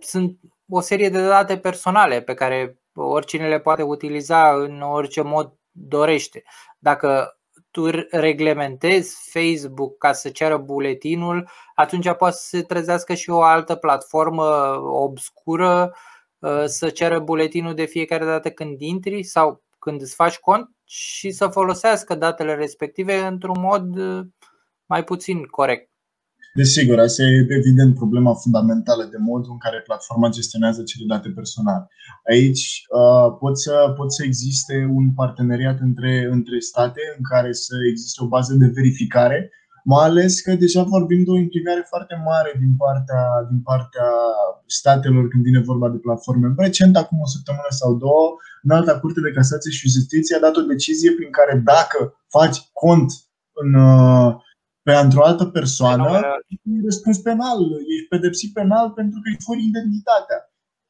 [0.00, 0.38] sunt
[0.68, 6.42] o serie de date personale pe care oricine le poate utiliza în orice mod dorește.
[6.78, 7.38] Dacă
[7.70, 13.74] tu reglementezi Facebook ca să ceară buletinul, atunci poate să se trezească și o altă
[13.74, 14.44] platformă
[14.80, 15.94] obscură
[16.38, 21.30] uh, să ceară buletinul de fiecare dată când intri sau când îți faci cont și
[21.30, 24.26] să folosească datele respective într-un mod uh,
[24.86, 25.93] mai puțin corect.
[26.56, 31.88] Desigur, asta e evident problema fundamentală de modul în care platforma gestionează cele date personale.
[32.30, 32.64] Aici
[32.98, 38.24] uh, pot, să, pot să existe un parteneriat între, între state în care să existe
[38.24, 39.50] o bază de verificare,
[39.84, 44.08] mai ales că deja vorbim de o implicare foarte mare din partea, din partea
[44.66, 46.54] statelor când vine vorba de platforme.
[46.56, 48.26] Recent, acum o săptămână sau două,
[48.62, 52.58] în alta curte de casație și justiție a dat o decizie prin care dacă faci
[52.72, 53.08] cont
[53.52, 53.70] în,
[54.84, 57.58] uh, pe într-o altă persoană, ești răspuns penal,
[57.96, 60.38] ești pedepsit penal pentru că îi furi identitatea.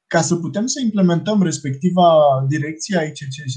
[0.06, 2.06] Ca să putem să implementăm respectiva
[2.48, 3.56] direcție a ICCJ,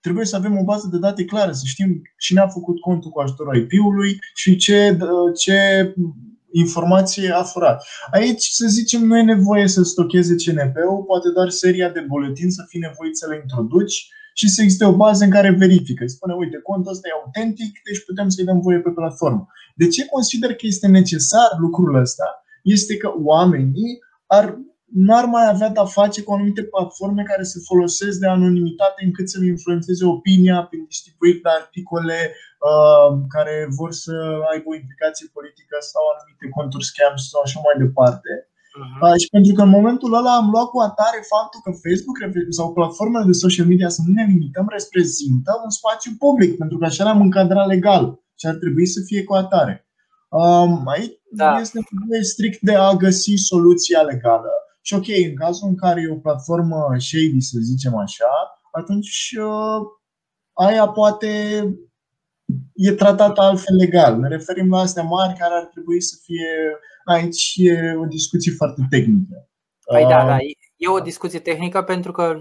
[0.00, 3.20] trebuie să avem o bază de date clară, să știm cine a făcut contul cu
[3.20, 4.98] ajutorul IP-ului și ce,
[5.36, 5.58] ce
[6.52, 7.86] informație a furat.
[8.10, 12.64] Aici, să zicem, nu e nevoie să stocheze CNP-ul, poate doar seria de buletin să
[12.68, 14.08] fii nevoit să le introduci
[14.38, 16.06] și să existe o bază în care verifică.
[16.06, 19.46] Spune, uite, contul ăsta e autentic, deci putem să-i dăm voie pe platformă.
[19.74, 22.26] De ce consider că este necesar lucrul ăsta?
[22.62, 24.58] Este că oamenii ar
[24.92, 29.26] nu ar mai avea de-a face cu anumite platforme care se folosesc de anonimitate încât
[29.30, 32.18] să-mi influențeze opinia prin distribuiri de articole
[32.68, 34.14] uh, care vor să
[34.52, 38.30] aibă o implicație politică sau anumite conturi scams sau așa mai departe.
[38.78, 39.00] Uh-huh.
[39.04, 42.16] Uh, și pentru că în momentul ăla am luat cu atare faptul că Facebook
[42.58, 46.84] sau platformele de social media să nu ne limităm reprezintă un spațiu public, pentru că
[46.84, 48.04] așa l-am încadrat legal
[48.38, 49.74] și ar trebui să fie cu atare.
[50.28, 51.58] Um, aici da.
[51.60, 54.50] este nevoie strict de a găsi soluția legală
[54.88, 58.32] și ok, în cazul în care e o platformă shady, să zicem așa,
[58.70, 59.80] atunci uh,
[60.52, 61.28] aia poate
[62.74, 64.18] e tratată altfel legal.
[64.18, 66.48] Ne referim la astea mari care ar trebui să fie
[67.12, 69.48] aici e o discuție foarte tehnică.
[69.84, 70.36] Păi da, da,
[70.76, 72.38] e o discuție tehnică pentru că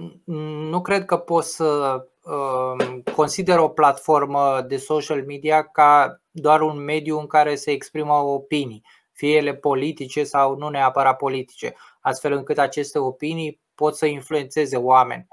[0.70, 6.78] nu cred că poți să uh, consider o platformă de social media ca doar un
[6.78, 12.58] mediu în care se exprimă opinii, fie ele politice sau nu neapărat politice astfel încât
[12.58, 15.28] aceste opinii pot să influențeze oameni.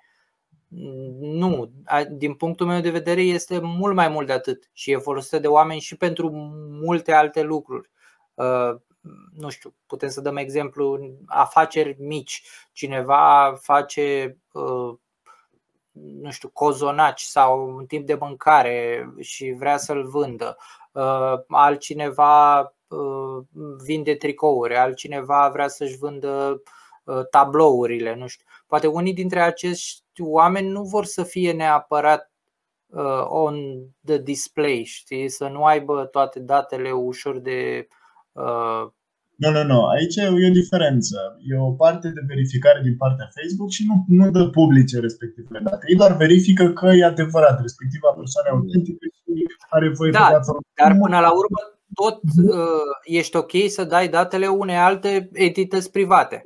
[1.20, 1.70] Nu,
[2.10, 5.46] din punctul meu de vedere este mult mai mult de atât și e folosită de
[5.46, 6.30] oameni și pentru
[6.82, 7.90] multe alte lucruri.
[9.04, 12.42] Uh, nu știu, putem să dăm exemplu afaceri mici.
[12.72, 14.94] Cineva face uh,
[15.92, 20.56] nu știu, cozonaci sau un timp de mâncare și vrea să-l vândă.
[20.92, 23.44] Uh, altcineva Uh,
[23.84, 26.62] vinde tricouri, altcineva vrea să-și vândă
[27.04, 28.46] uh, tablourile, nu știu.
[28.66, 32.30] Poate unii dintre acești oameni nu vor să fie neapărat
[32.86, 33.56] uh, on
[34.04, 37.88] the display, știi, să nu aibă toate datele ușor de
[39.42, 39.78] nu, nu, nu.
[39.94, 41.16] Aici e o diferență.
[41.50, 45.84] E o parte de verificare din partea Facebook și nu, nu dă publice respectivele date.
[45.88, 50.50] Ei doar verifică că e adevărat, respectiva persoană autentică și are voie da, de dată.
[50.82, 51.60] Dar până la urmă
[51.94, 56.42] tot uh, ești ok să dai datele unei alte entități private.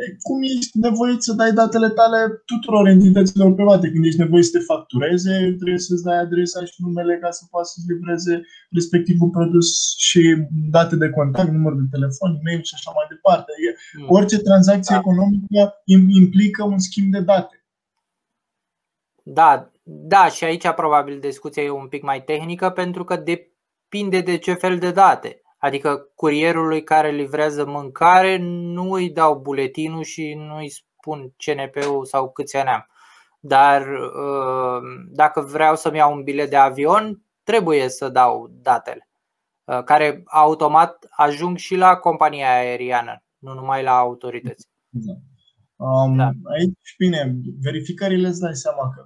[0.00, 3.90] Păi, cum ești nevoit să dai datele tale tuturor entităților private?
[3.90, 7.72] Când ești nevoit să te factureze, trebuie să-ți dai adresa și numele ca să poți
[7.72, 8.34] să-ți livreze
[8.70, 10.20] respectivul produs și
[10.76, 13.52] date de contact, număr de telefon, e-mail și așa mai departe.
[13.98, 14.06] Mm.
[14.16, 15.00] Orice tranzacție da.
[15.00, 15.62] economică
[16.18, 17.64] implică un schimb de date.
[19.22, 23.50] Da, da, și aici probabil discuția e un pic mai tehnică pentru că de
[23.90, 25.42] depinde de ce fel de date.
[25.60, 32.30] Adică curierului care livrează mâncare nu îi dau buletinul și nu îi spun CNP-ul sau
[32.30, 32.86] câți ani am.
[33.40, 39.08] Dar uh, dacă vreau să-mi iau un bilet de avion, trebuie să dau datele,
[39.64, 44.68] uh, care automat ajung și la compania aeriană, nu numai la autorități.
[44.88, 45.12] Da.
[45.76, 46.30] Um, da.
[46.56, 49.02] Aici, bine, verificările îți dai seama că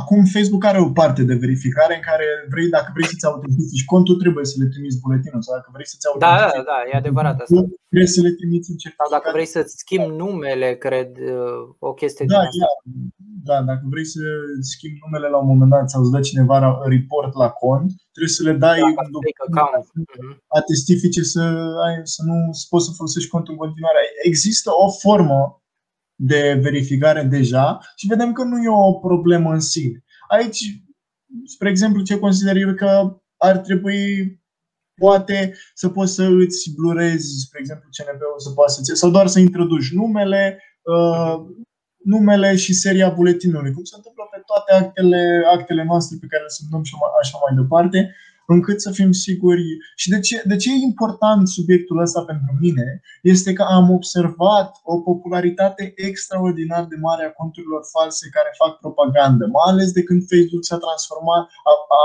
[0.00, 4.16] acum Facebook are o parte de verificare în care vrei, dacă vrei să-ți autentifici contul,
[4.24, 7.36] trebuie să le trimiți buletinul sau dacă vrei să-ți autentifici Da, da, da, e adevărat
[7.42, 7.60] asta.
[7.90, 9.06] Trebuie să le trimiți în certificat.
[9.08, 12.66] Sau dacă vrei să-ți schimbi numele, cred, uh, o chestie da, din asta.
[13.48, 14.22] Da, dacă vrei să
[14.72, 16.56] schimbi numele la un moment dat sau îți dă cineva
[16.94, 19.84] report la cont, trebuie să le dai da, un document
[20.18, 20.32] mhm.
[20.60, 21.42] atestifice să,
[21.86, 24.02] ai, să nu să poți să folosești contul în continuare.
[24.30, 25.38] Există o formă
[26.14, 30.04] de verificare deja și vedem că nu e o problemă în sine.
[30.28, 30.82] Aici,
[31.44, 34.02] spre exemplu, ce consider eu că ar trebui
[35.00, 39.38] poate să poți să îți blurezi, spre exemplu, CNP-ul să poată să sau doar să
[39.40, 41.34] introduci numele, uh,
[42.04, 46.48] numele și seria buletinului, cum se întâmplă pe toate actele, actele noastre pe care le
[46.48, 48.14] semnăm și așa mai departe
[48.46, 49.62] încât să fim siguri.
[49.96, 53.00] Și de ce, de ce e important subiectul ăsta pentru mine?
[53.22, 59.44] Este că am observat o popularitate extraordinar de mare a conturilor false care fac propagandă,
[59.46, 62.02] mai ales de când Facebook s-a transformat, a, a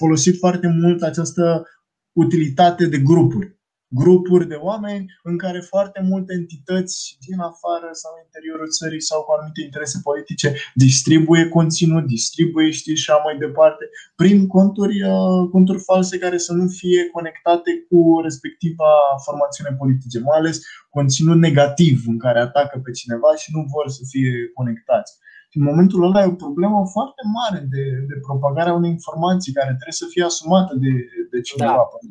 [0.00, 1.66] folosit foarte mult această
[2.12, 3.55] utilitate de grupuri
[3.88, 9.22] grupuri de oameni în care foarte multe entități din afară sau în interiorul țării sau
[9.22, 13.84] cu anumite interese politice distribuie conținut, distribuie știi și așa mai departe,
[14.16, 18.90] prin conturi, uh, conturi false care să nu fie conectate cu respectiva
[19.24, 20.56] formațiune politice, mai ales
[20.90, 25.12] conținut negativ în care atacă pe cineva și nu vor să fie conectați.
[25.58, 30.02] În momentul ăla e o problemă foarte mare de, de propagarea unei informații care trebuie
[30.02, 30.92] să fie asumată de,
[31.30, 31.88] de cineva.
[31.90, 32.08] Da.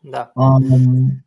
[0.00, 0.30] Da.
[0.34, 1.24] Um,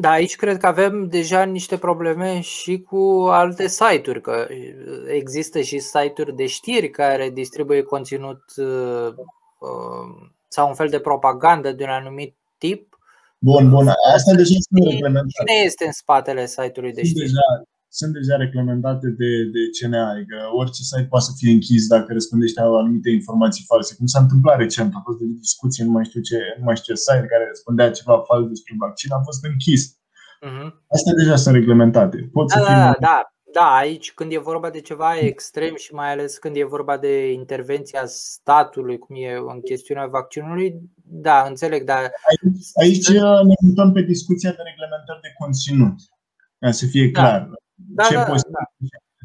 [0.00, 4.46] da, aici cred că avem deja niște probleme și cu alte site-uri, că
[5.06, 9.08] există și site-uri de știri care distribuie conținut uh,
[9.58, 12.98] uh, sau un fel de propagandă de un anumit tip
[13.40, 13.88] Bun, bun.
[14.14, 15.44] Asta deja sunt reglementate.
[15.46, 17.24] Cine este în spatele site-ului de știri?
[17.24, 17.62] Deja,
[18.00, 22.60] sunt deja reglementate de, de CNA, adică orice site poate să fie închis dacă răspândește
[22.60, 23.94] anumite informații false.
[23.98, 26.94] Cum s-a întâmplat recent, a fost de discuție, nu mai știu ce, nu mai știu
[26.94, 29.82] ce site care răspundea ceva fals despre vaccin, a fost închis.
[30.46, 30.68] Uh-huh.
[30.96, 32.28] Astea deja sunt reglementate.
[32.32, 33.18] Pot da, să da, da, da,
[33.52, 37.32] da, aici când e vorba de ceva extrem și mai ales când e vorba de
[37.32, 40.68] intervenția statului, cum e în chestiunea vaccinului,
[41.26, 42.02] da, înțeleg, dar...
[42.28, 43.08] Aici, aici
[43.50, 45.96] ne mutăm pe discuția de reglementări de conținut,
[46.58, 47.20] ca să fie da.
[47.20, 47.40] clar.
[47.40, 47.54] Da,
[48.08, 48.64] ce da, da, da.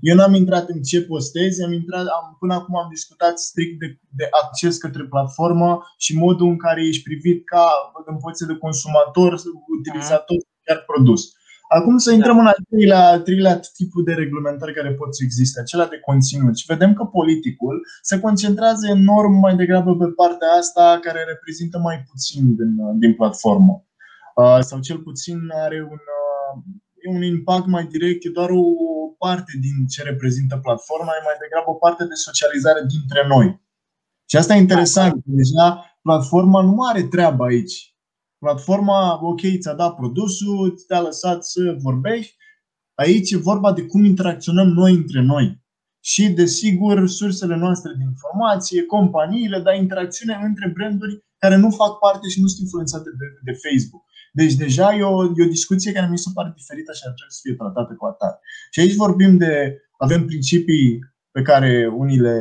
[0.09, 3.99] Eu n-am intrat în ce postezi, am intrat, am, până acum am discutat strict de,
[4.09, 7.65] de acces către platformă și modul în care ești privit ca
[8.05, 9.31] în poziție de consumator,
[9.79, 11.21] utilizator, chiar produs.
[11.67, 12.41] Acum să intrăm da.
[12.41, 16.57] în al treilea, al treilea tipul de reglementări care pot să existe, acela de conținut.
[16.57, 22.03] Și vedem că politicul se concentrează enorm mai degrabă pe partea asta care reprezintă mai
[22.09, 23.85] puțin din, din platformă.
[24.35, 26.63] Uh, sau cel puțin are un, uh,
[27.07, 28.63] un impact mai direct, e doar o
[29.17, 33.61] parte din ce reprezintă platforma, e mai degrabă o parte de socializare dintre noi.
[34.29, 35.21] Și asta e interesant, da.
[35.25, 37.93] deja platforma nu are treabă aici
[38.43, 42.35] Platforma, ok, ți-a dat produsul, te-a lăsat să vorbești.
[42.95, 45.61] Aici e vorba de cum interacționăm noi între noi.
[45.99, 52.27] Și, desigur, sursele noastre de informație, companiile, dar interacțiune între branduri care nu fac parte
[52.27, 54.03] și nu sunt influențate de, de Facebook.
[54.39, 57.35] Deci deja e o, e o discuție care mi se pare diferită și ar trebui
[57.37, 58.37] să fie tratată cu atare.
[58.71, 59.53] Și aici vorbim de,
[59.97, 60.99] avem principii
[61.31, 61.71] pe care
[62.03, 62.39] unii le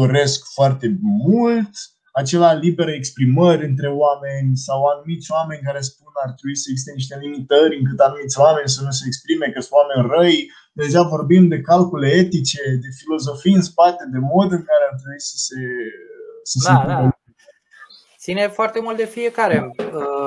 [0.00, 1.70] doresc foarte mult,
[2.12, 7.14] acela liberă exprimări între oameni sau anumiți oameni care spun ar trebui să existe niște
[7.24, 10.38] limitări încât anumiți oameni să nu se exprime, că sunt oameni răi.
[10.72, 15.20] Deja vorbim de calcule etice, de filozofii în spate, de mod în care ar trebui
[15.30, 15.60] să se.
[16.42, 17.18] Să da, se da.
[18.18, 19.70] Ține foarte mult de fiecare.
[19.78, 20.17] Uh,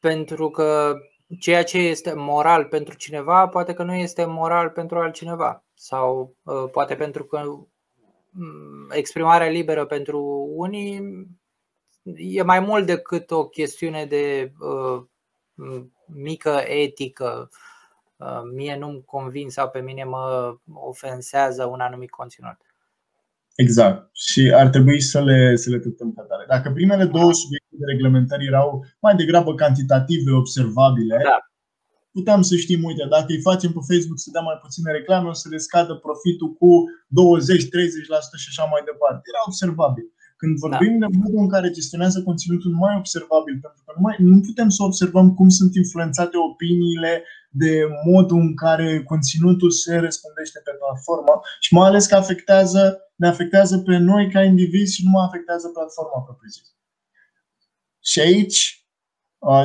[0.00, 0.98] pentru că
[1.40, 5.64] ceea ce este moral pentru cineva, poate că nu este moral pentru altcineva.
[5.74, 7.42] Sau uh, poate pentru că
[8.38, 11.26] Mm, exprimarea liberă pentru unii
[12.16, 15.02] e mai mult decât o chestiune de uh,
[16.06, 17.50] mică etică.
[18.16, 22.56] Uh, mie nu-mi convin sau pe mine mă ofensează un anumit conținut.
[23.64, 24.10] Exact.
[24.12, 26.44] Și ar trebui să le, să le tratăm ca tare.
[26.48, 31.38] Dacă primele două subiecte de reglementări erau mai degrabă cantitative, observabile, da
[32.18, 35.36] puteam să știm, uite, dacă îi facem pe Facebook să dea mai puține reclame, o
[35.42, 36.70] să le scadă profitul cu
[37.18, 39.22] 20-30% și așa mai departe.
[39.30, 40.06] Era observabil.
[40.40, 40.62] Când da.
[40.64, 41.06] vorbim da.
[41.06, 44.82] de modul în care gestionează conținutul mai observabil, pentru că nu, mai, nu putem să
[44.82, 47.12] observăm cum sunt influențate opiniile
[47.50, 47.72] de
[48.04, 52.82] modul în care conținutul se răspândește pe platformă și mai ales că afectează,
[53.16, 56.66] ne afectează pe noi ca indivizi și nu mai afectează platforma propriu-zis.
[58.00, 58.87] Și aici Uh,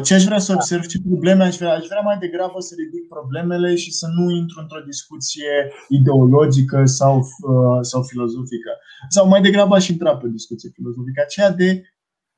[0.03, 1.73] ce aș vrea să observ, ce probleme aș vrea?
[1.73, 5.51] Aș vrea mai degrabă să ridic problemele și să nu intru într-o discuție
[5.87, 8.71] ideologică sau, uh, sau filozofică.
[9.09, 11.83] Sau mai degrabă aș intra pe o discuție filozofică, aceea de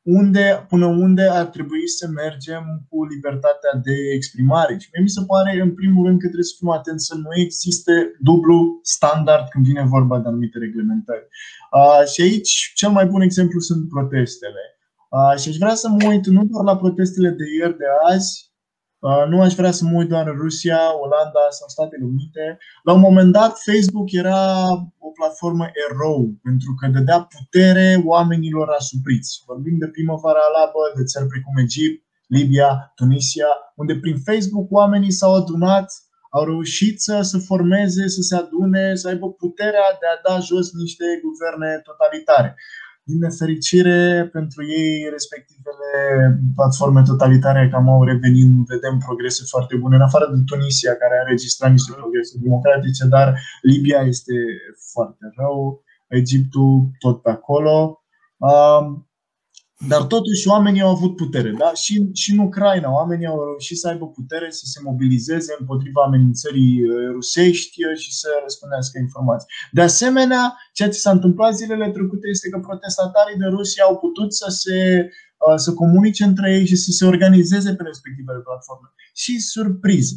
[0.02, 4.78] unde, până unde ar trebui să mergem cu libertatea de exprimare.
[4.80, 7.30] Și mie mi se pare, în primul rând, că trebuie să fim atenți să nu
[7.45, 11.28] existe dublu standard când vine vorba de anumite reglementări.
[11.78, 14.63] Uh, și aici, cel mai bun exemplu sunt protestele
[15.39, 18.54] și aș vrea să mă uit nu doar la protestele de ieri, de azi,
[19.30, 22.58] nu aș vrea să mă uit doar în Rusia, Olanda sau Statele Unite.
[22.84, 24.72] La un moment dat, Facebook era
[25.08, 29.44] o platformă erou, pentru că dădea putere oamenilor asupriți.
[29.46, 35.34] Vorbim de primăvara alabă, de țări precum Egipt, Libia, Tunisia, unde prin Facebook oamenii s-au
[35.36, 35.88] adunat,
[36.30, 40.68] au reușit să se formeze, să se adune, să aibă puterea de a da jos
[40.84, 42.56] niște guverne totalitare.
[43.08, 45.89] Din nefericire, pentru ei, respectivele
[46.56, 51.22] platforme totalitare cam au revenit, vedem progrese foarte bune, în afară de Tunisia, care a
[51.22, 54.34] înregistrat niște progrese democratice, dar Libia este
[54.93, 58.03] foarte rău, Egiptul tot pe acolo.
[59.88, 61.51] Dar totuși oamenii au avut putere.
[61.57, 61.73] Da?
[61.73, 66.84] Și, și în Ucraina oamenii au reușit să aibă putere să se mobilizeze împotriva amenințării
[66.84, 69.47] uh, rusești uh, și să răspundească informații.
[69.71, 74.34] De asemenea, ceea ce s-a întâmplat zilele trecute este că protestatarii de Rusia au putut
[74.34, 75.09] să se
[75.47, 78.88] uh, să comunice între ei și să se organizeze pe respectivele platforme.
[79.13, 80.15] Și surpriză.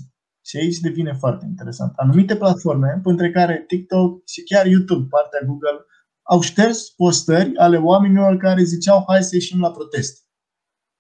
[0.48, 1.92] Și aici devine foarte interesant.
[1.96, 5.78] Anumite platforme, între care TikTok și chiar YouTube, partea Google,
[6.30, 10.26] au șters postări ale oamenilor care ziceau hai să ieșim la protest.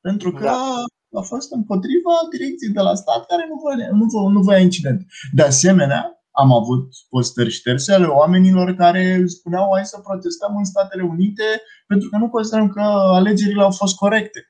[0.00, 0.84] Pentru că da.
[1.18, 5.06] a fost împotriva direcției de la stat care nu voia, nu voia, nu voia incident.
[5.32, 11.02] De asemenea, am avut postări șterse ale oamenilor care spuneau hai să protestăm în Statele
[11.02, 12.80] Unite pentru că nu considerăm că
[13.20, 14.40] alegerile au fost corecte.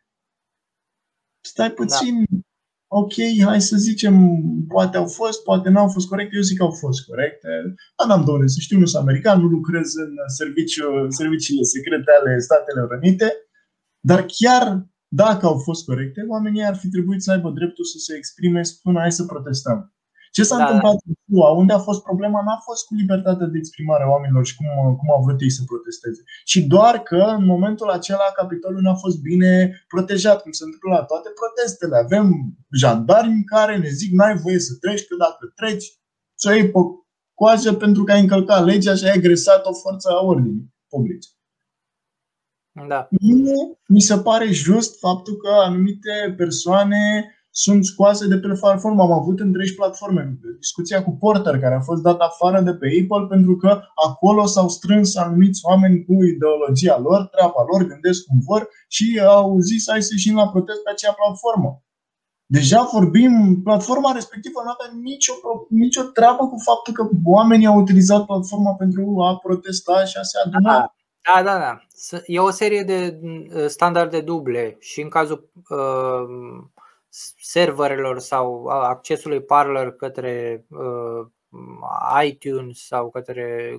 [1.41, 2.39] stai puțin, da.
[2.89, 3.13] Ok,
[3.45, 4.15] hai să zicem,
[4.69, 7.49] poate au fost, poate n-au fost corecte, eu zic că au fost corecte.
[7.97, 12.39] Dar n-am dorit să știu, nu sunt american, nu lucrez în serviciu, serviciile secrete ale
[12.39, 13.33] Statelor Unite,
[14.01, 18.17] dar chiar dacă au fost corecte, oamenii ar fi trebuit să aibă dreptul să se
[18.17, 19.93] exprime, să spună hai să protestăm.
[20.39, 20.65] Ce s-a da.
[20.65, 24.45] întâmplat în SUA, unde a fost problema, n-a fost cu libertatea de exprimare a oamenilor
[24.47, 24.69] și cum,
[24.99, 28.95] cum au vrut ei să protesteze, ci doar că în momentul acela Capitolul nu a
[28.95, 29.51] fost bine
[29.89, 31.97] protejat, cum se întâmplă la toate protestele.
[31.97, 32.27] Avem
[32.83, 35.87] jandarmi care ne zic n-ai voie să treci, că dacă treci,
[36.35, 36.81] să iei pe
[37.35, 41.29] coajă pentru că ai încălcat legea și ai agresat o forță a ordinii publice.
[42.89, 43.09] Da.
[43.11, 43.55] Mie
[43.87, 47.33] mi se pare just faptul că anumite persoane
[47.65, 49.03] sunt scoase de pe platformă.
[49.03, 50.39] Am avut întregi platforme.
[50.59, 54.69] Discuția cu Porter, care a fost dat afară de pe Apple pentru că acolo s-au
[54.69, 60.03] strâns anumiți oameni cu ideologia lor, treaba lor, gândesc cum vor și au zis hai
[60.03, 61.83] să ieșim la protest pe acea platformă.
[62.47, 65.33] Deja vorbim, platforma respectivă nu avea nicio,
[65.69, 70.39] nicio treabă cu faptul că oamenii au utilizat platforma pentru a protesta și a se
[70.45, 70.73] aduna.
[70.73, 71.59] Da, da, da.
[71.59, 71.73] da.
[72.27, 76.27] E o serie de uh, standarde duble și în cazul uh,
[77.37, 81.27] serverelor sau accesului Parler către uh,
[82.25, 83.79] iTunes sau către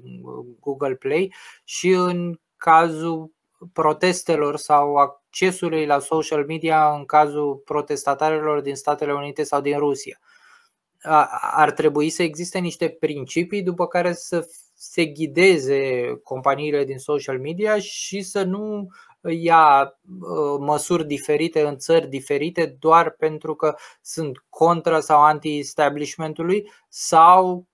[0.59, 1.33] Google Play
[1.63, 3.31] și în cazul
[3.73, 10.19] protestelor sau accesului la social media în cazul protestatarilor din Statele Unite sau din Rusia.
[11.51, 17.79] Ar trebui să existe niște principii după care să se ghideze companiile din social media
[17.79, 18.87] și să nu
[19.27, 19.81] ia
[20.19, 27.67] uh, măsuri diferite în țări diferite doar pentru că sunt contra sau anti-establishmentului sau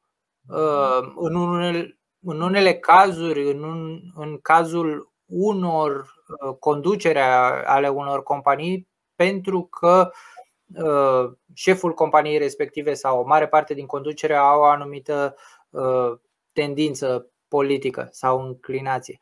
[0.48, 7.22] uh, în unele, în unele cazuri, în, un, în cazul unor uh, conducere
[7.66, 10.12] ale unor companii, pentru că
[11.54, 15.36] șeful companiei respective sau o mare parte din conducere au o anumită
[16.54, 19.20] tendință politică sau înclinație.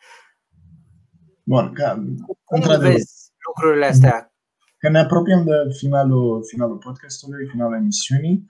[1.46, 2.04] Bun, ca,
[2.44, 4.34] Cum vezi lucrurile astea?
[4.78, 8.46] Că ne apropiem de finalul, finalul podcastului, finalul emisiunii,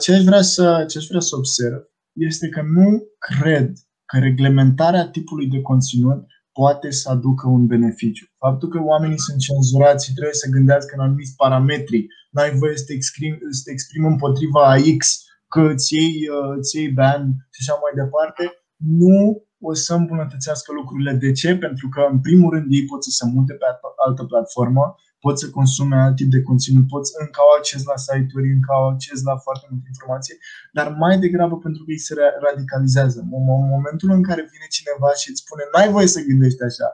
[0.00, 1.80] ce aș, vrea să, ce aș vrea să observ
[2.12, 3.72] este că nu cred
[4.04, 8.26] că reglementarea tipului de conținut poate să aducă un beneficiu.
[8.38, 12.84] Faptul că oamenii sunt cenzurați și trebuie să gândească în anumiți parametri, n-ai voie să
[12.84, 16.28] te exprimi, să te exprimi împotriva a X, că îți iei,
[16.58, 18.44] îți iei ban și așa mai departe,
[18.76, 21.12] nu o să îmbunătățească lucrurile.
[21.12, 21.56] De ce?
[21.56, 23.64] Pentru că, în primul rând, ei pot să se mute pe
[24.06, 24.84] altă platformă,
[25.24, 28.84] pot să consume alt tip de conținut, pot încă au acces la site-uri, încă au
[28.88, 30.36] acces la foarte multe informații,
[30.76, 32.14] dar mai degrabă pentru că ei se
[32.46, 33.18] radicalizează.
[33.20, 33.28] În
[33.76, 36.88] momentul în care vine cineva și îți spune n-ai voie să gândești așa,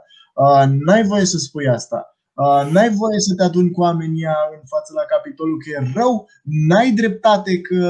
[0.84, 2.00] n-ai voie să spui asta,
[2.72, 4.26] n-ai voie să te aduni cu oamenii
[4.58, 6.28] în față la capitolul că e rău,
[6.68, 7.82] n-ai dreptate că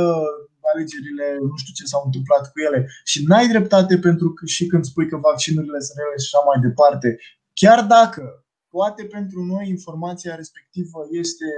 [0.73, 2.81] alegerile, nu știu ce s-au întâmplat cu ele
[3.11, 6.59] și n-ai dreptate pentru că și când spui că vaccinurile sunt rele și așa mai
[6.67, 7.09] departe,
[7.61, 8.23] chiar dacă
[8.77, 11.49] poate pentru noi informația respectivă este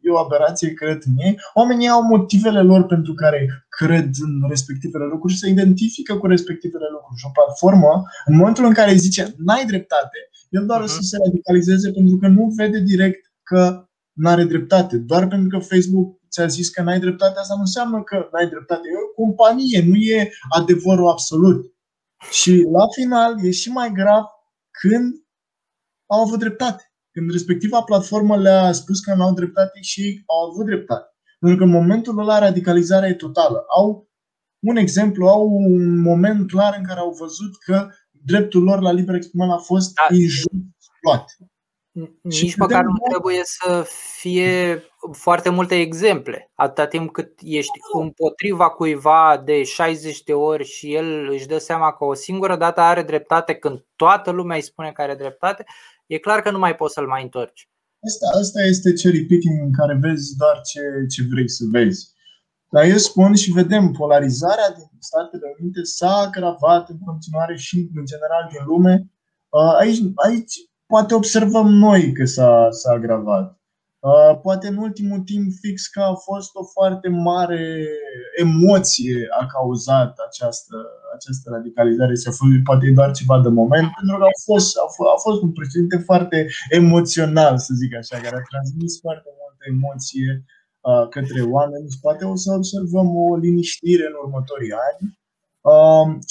[0.00, 5.04] e o aberație, cred în ei, oamenii au motivele lor pentru care cred în respectivele
[5.04, 7.18] lucruri și se identifică cu respectivele lucruri.
[7.20, 10.18] Și o platformă, în momentul în care zice n-ai dreptate,
[10.50, 10.94] el doar uh-huh.
[10.96, 14.96] să se radicalizeze pentru că nu vede direct că nu are dreptate.
[14.96, 18.88] Doar pentru că Facebook ți-a zis că n-ai dreptate, asta nu înseamnă că n-ai dreptate.
[18.88, 21.72] E o companie, nu e adevărul absolut.
[22.30, 24.24] Și la final e și mai grav
[24.70, 25.14] când
[26.06, 26.92] au avut dreptate.
[27.10, 31.06] Când respectiva platformă le-a spus că nu au dreptate și ei au avut dreptate.
[31.38, 33.64] Pentru că în momentul ăla radicalizarea e totală.
[33.76, 34.08] Au
[34.58, 37.88] un exemplu, au un moment clar în care au văzut că
[38.24, 40.14] dreptul lor la liber exprimare a fost da.
[40.14, 40.48] injust
[41.02, 41.36] luat.
[42.22, 43.86] Nici măcar nu trebuie să
[44.18, 44.82] fie
[45.12, 46.50] foarte multe exemple.
[46.54, 51.92] Atâta timp cât ești împotriva cuiva de 60 de ori și el își dă seama
[51.92, 55.64] că o singură dată are dreptate când toată lumea îi spune că are dreptate,
[56.06, 57.68] e clar că nu mai poți să-l mai întorci.
[58.06, 62.16] Asta, asta este cherry picking în care vezi doar ce, ce vrei să vezi.
[62.70, 68.04] Dar eu spun și vedem, polarizarea din Statele Unite s-a agravat în continuare și în
[68.04, 69.10] general din lume.
[69.78, 70.54] Aici, aici
[70.92, 73.46] poate observăm noi că s-a, s-a agravat.
[74.00, 77.86] Uh, poate în ultimul timp fix că a fost o foarte mare
[78.36, 80.76] emoție a cauzat această,
[81.16, 82.14] această radicalizare.
[82.14, 85.18] Și a fost poate doar ceva de moment, pentru că a fost, a fost, a
[85.26, 86.38] fost un președinte foarte
[86.80, 90.30] emoțional, să zic așa, care a transmis foarte multă emoție
[90.88, 91.90] uh, către oameni.
[91.92, 95.00] Și poate o să observăm o liniștire în următorii ani.
[95.02, 95.17] Um,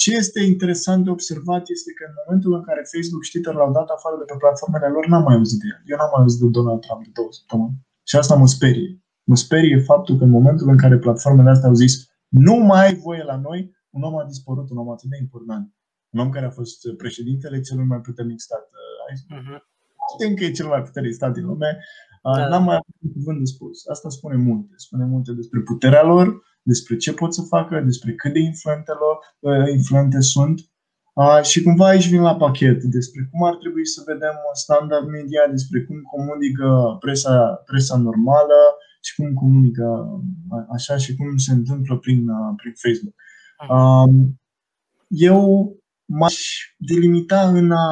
[0.02, 3.72] ce este interesant de observat este că în momentul în care Facebook și Twitter l-au
[3.78, 5.80] dat afară de pe platformele lor, n-am mai auzit de el.
[5.90, 7.76] Eu n-am mai auzit de Donald Trump de două săptămâni.
[8.08, 8.90] Și asta mă sperie.
[9.30, 11.92] Mă sperie faptul că în momentul în care platformele astea au zis
[12.46, 13.60] nu mai ai voie la noi,
[13.90, 15.64] un om a dispărut, un om atât de important.
[16.12, 18.64] Un om care a fost președintele celui mai puternic stat.
[19.38, 19.60] Uh-huh.
[20.12, 21.78] Știm că e cel mai puternic stat din lume.
[22.22, 22.48] Da.
[22.48, 23.86] N-am mai avut un cuvânt de spus.
[23.86, 24.72] Asta spune multe.
[24.76, 29.16] Spune multe despre puterea lor, despre ce pot să facă, despre cât de influente, lor,
[29.38, 30.60] uh, influente sunt.
[31.14, 35.40] Uh, și cumva aici vin la pachet despre cum ar trebui să vedem standard media,
[35.50, 39.86] despre cum comunică presa, presa normală și cum comunică
[40.72, 43.14] așa și cum se întâmplă prin, uh, prin Facebook.
[43.68, 44.40] Um,
[45.08, 45.72] eu
[46.04, 46.34] m-aș
[46.76, 47.88] delimita în a,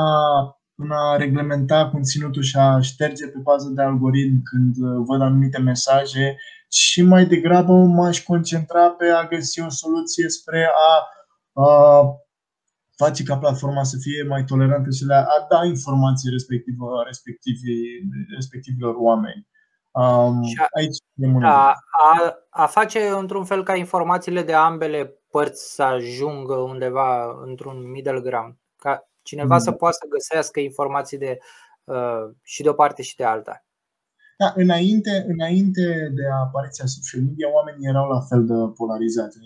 [0.74, 6.36] în a reglementa conținutul și a șterge pe bază de algoritm când văd anumite mesaje
[6.68, 11.06] și mai degrabă m-aș concentra pe a găsi o soluție spre a,
[11.62, 12.02] a
[12.96, 16.86] face ca platforma să fie mai tolerantă și a da informații respectivă,
[18.34, 19.46] respectivilor oameni.
[19.90, 21.74] Um, și a, aici e a,
[22.12, 28.20] a, a face într-un fel ca informațiile de ambele părți să ajungă undeva într-un middle
[28.20, 29.60] ground, ca cineva mm.
[29.60, 31.38] să poată să găsească informații de,
[31.84, 33.65] uh, și de o parte și de alta.
[34.42, 35.84] Da, înainte, înainte
[36.18, 39.38] de apariția social media, oamenii erau la fel de polarizați.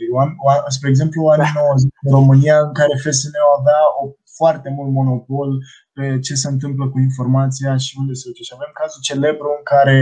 [0.69, 1.99] Spre exemplu, anii 90 da.
[2.05, 4.05] în România, în care FSN avea o
[4.39, 5.51] foarte mult monopol
[5.93, 8.43] pe ce se întâmplă cu informația și unde se duce.
[8.43, 9.99] Și avem cazul celebru în care,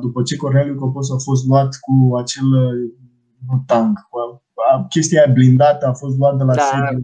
[0.00, 2.48] după ce Corneliu Copos a fost luat cu acel
[3.48, 3.56] nu
[4.70, 6.68] tank, chestia blindată a fost luat de la, da.
[6.70, 7.00] sediu,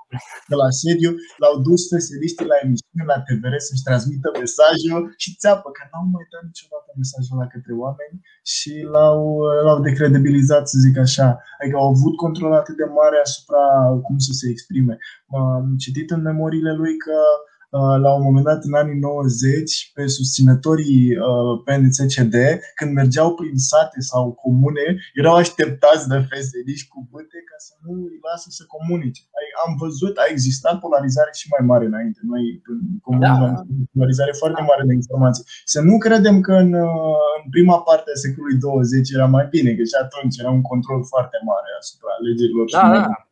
[0.52, 1.10] de la sediu,
[1.42, 6.26] l-au dus feseliștii la emisiune, la TVR să-și transmită mesajul și țeapă, că n-au mai
[6.32, 8.16] dat niciodată mesajul la către oameni
[8.54, 9.20] și l-au,
[9.64, 11.28] l-au decredibilizat, să zic așa.
[11.58, 13.64] Adică au avut control atât de mare asupra
[14.06, 14.94] cum să se exprime.
[15.40, 17.55] Am citit în memoriile lui că Uh,
[18.04, 22.34] la un moment dat în anii 90 pe susținătorii uh, PNCCD,
[22.78, 24.86] când mergeau prin sate sau comune,
[25.20, 29.22] erau așteptați de feseliști cu băte ca să nu îi lasă să comunice.
[29.66, 32.20] Am văzut, a existat polarizare și mai mare înainte.
[32.32, 32.42] Noi
[32.72, 33.62] în comunism da.
[33.94, 35.44] polarizare foarte mare de informații.
[35.74, 39.70] Să nu credem că în, uh, în prima parte a secolului 20 era mai bine,
[39.76, 43.25] că și atunci era un control foarte mare asupra legilor da,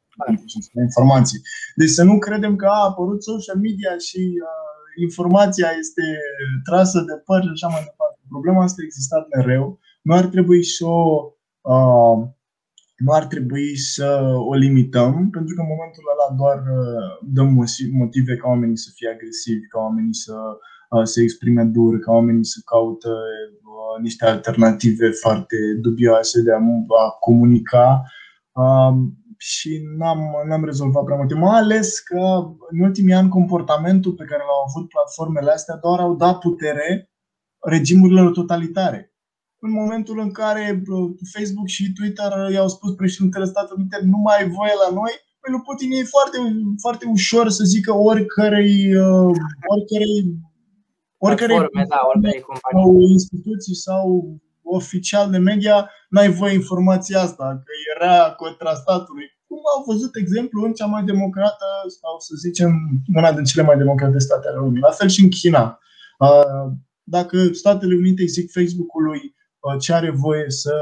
[0.46, 1.40] și da informații.
[1.80, 6.04] Deci să nu credem că a apărut social media și uh, informația este
[6.68, 8.20] trasă de păr și așa mai departe.
[8.28, 9.78] Problema asta a existat mereu.
[10.02, 11.04] Nu ar trebui să o
[11.72, 12.18] uh,
[12.96, 14.08] nu ar trebui să
[14.50, 17.48] o limităm, pentru că în momentul ăla doar uh, dăm
[17.92, 20.34] motive ca oamenii să fie agresivi, ca oamenii să
[20.90, 26.60] uh, se exprime dur, ca oamenii să caută uh, niște alternative foarte dubioase de a,
[27.04, 28.02] a comunica.
[29.34, 31.34] Um, și n-am, n-am rezolvat prea multe.
[31.34, 32.20] Mai ales că
[32.70, 37.10] în ultimii ani comportamentul pe care l-au avut platformele astea doar au dat putere
[37.58, 39.12] regimurilor totalitare.
[39.58, 40.82] În momentul în care
[41.32, 45.52] Facebook și Twitter i-au spus președintele Statelor Unite nu mai ai voie la noi, păi
[45.52, 46.38] lui Putin e foarte,
[46.80, 49.32] foarte ușor să zică oricărei, uh,
[49.72, 50.18] oricărei,
[51.18, 52.44] oricărei, oricărei da, oricărei
[53.12, 54.04] instituții sau
[54.64, 59.26] oficial de media, n-ai voie informația asta, că era contra statului.
[59.48, 61.66] Cum au văzut exemplu în cea mai democrată,
[62.00, 62.70] sau să zicem,
[63.14, 64.86] una din cele mai democrate state ale lumii.
[64.88, 65.78] La fel și în China.
[67.16, 69.22] Dacă Statele Unite zic Facebook-ului
[69.80, 70.74] ce are voie să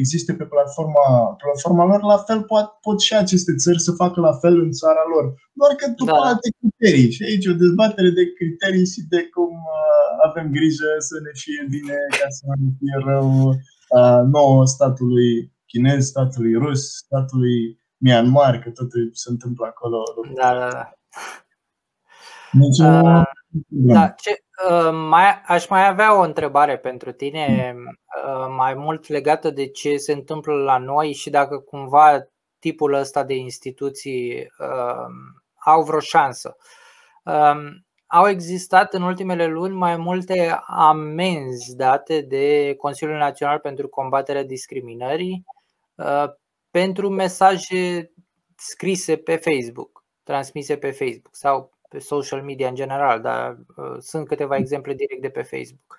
[0.00, 1.06] existe pe platforma,
[1.44, 5.04] platforma lor, la fel pot, pot și aceste țări să facă la fel în țara
[5.12, 5.24] lor.
[5.60, 6.28] Doar că după da.
[6.30, 7.10] alte criterii.
[7.14, 11.62] Și aici o dezbatere de criterii și de cum uh, avem grijă să ne fie
[11.74, 13.28] bine ca să nu ne fie rău
[13.88, 20.02] uh, nouă statului chinez, statului rus, statului Myanmar, că totul se întâmplă acolo.
[20.34, 20.90] Da, da, da.
[22.52, 23.22] Deci, uh,
[23.68, 27.74] da, ce, uh, mai, aș mai avea o întrebare pentru tine,
[28.26, 32.28] uh, mai mult legată de ce se întâmplă la noi și dacă cumva
[32.58, 35.06] tipul ăsta de instituții uh,
[35.64, 36.56] au vreo șansă.
[37.24, 37.56] Uh,
[38.06, 45.44] au existat în ultimele luni mai multe amenzi date de Consiliul Național pentru Combaterea Discriminării
[45.94, 46.24] uh,
[46.70, 48.12] pentru mesaje
[48.56, 54.26] scrise pe Facebook, transmise pe Facebook sau pe social media în general, dar uh, sunt
[54.26, 55.98] câteva exemple direct de pe Facebook.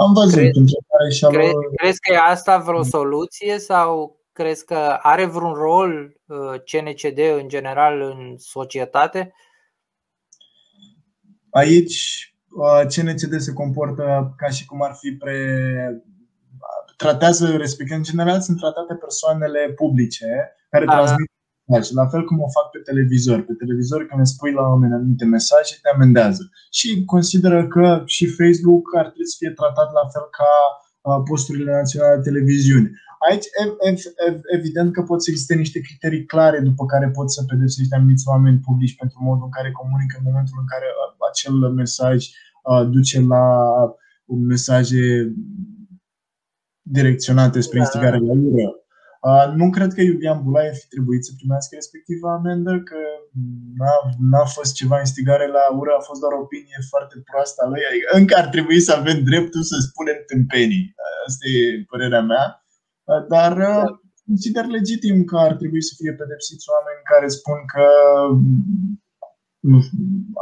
[0.00, 5.24] Am văzut crezi, și crezi, crezi că e asta vreo soluție sau crezi că are
[5.24, 9.34] vreun rol uh, CNCD în general în societate?
[11.60, 11.96] Aici
[12.48, 15.36] uh, CNCD se comportă ca și cum ar fi pre
[16.96, 20.30] tratează, respectiv, în general sunt tratate persoanele publice
[20.70, 20.96] care Aha.
[20.96, 21.30] transmit
[21.68, 23.38] mesaje, la fel cum o fac pe televizor.
[23.48, 26.42] Pe televizor, când îți spui la oameni anumite mesaje, te amendează.
[26.78, 30.52] Și consideră că și Facebook ar trebui să fie tratat la fel ca
[31.30, 32.90] posturile naționale de televiziune.
[33.28, 33.46] Aici,
[34.56, 38.58] evident că pot să existe niște criterii clare după care pot să pedepsești anumiți oameni
[38.58, 40.86] publici pentru modul în care comunică în momentul în care
[41.30, 42.28] acel mesaj
[42.90, 43.44] duce la
[44.26, 45.34] mesaje
[46.82, 47.84] direcționate spre da.
[47.84, 48.76] instigare la ură.
[49.54, 52.96] Nu cred că Iulian Bulaie fi trebuit să primească respectiva amendă, că
[53.78, 53.96] n-a,
[54.30, 57.82] n-a fost ceva instigare la ură, a fost doar o opinie foarte proastă a lui.
[57.90, 60.94] Adică încă ar trebui să avem dreptul să spunem tâmpenii.
[61.26, 62.61] Asta e părerea mea.
[63.28, 63.84] Dar da.
[64.26, 67.86] consider legitim că ar trebui să fie pedepsiți oameni care spun că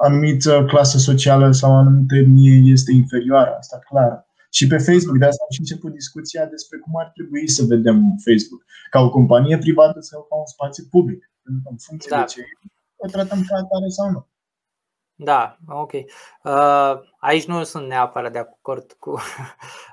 [0.02, 3.54] anumită clasă socială sau anumită etnie este inferioară.
[3.58, 4.28] Asta clar.
[4.50, 7.96] Și pe Facebook, de asta am și început discuția despre cum ar trebui să vedem
[8.26, 8.62] Facebook.
[8.90, 11.30] Ca o companie privată sau ca un spațiu public.
[11.42, 12.18] În funcție da.
[12.20, 12.40] de ce
[13.04, 14.28] o tratăm ca atare sau nu.
[15.22, 15.92] Da, ok.
[16.42, 19.14] Uh, aici nu sunt neapărat de acord cu.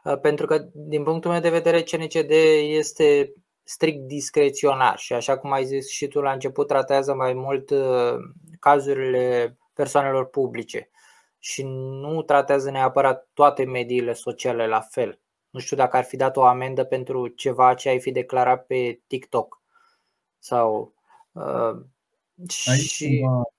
[0.04, 2.32] Uh, pentru că, din punctul meu de vedere, CNCD
[2.78, 7.70] este strict discreționar și, așa cum ai zis și tu la început, tratează mai mult
[7.70, 8.16] uh,
[8.60, 10.90] cazurile persoanelor publice
[11.40, 11.64] și
[12.02, 15.20] nu tratează neapărat toate mediile sociale la fel.
[15.50, 19.02] Nu știu dacă ar fi dat o amendă pentru ceva ce ai fi declarat pe
[19.08, 19.62] TikTok
[20.40, 20.94] sau.
[21.32, 21.76] Uh,
[22.50, 23.56] și, uh,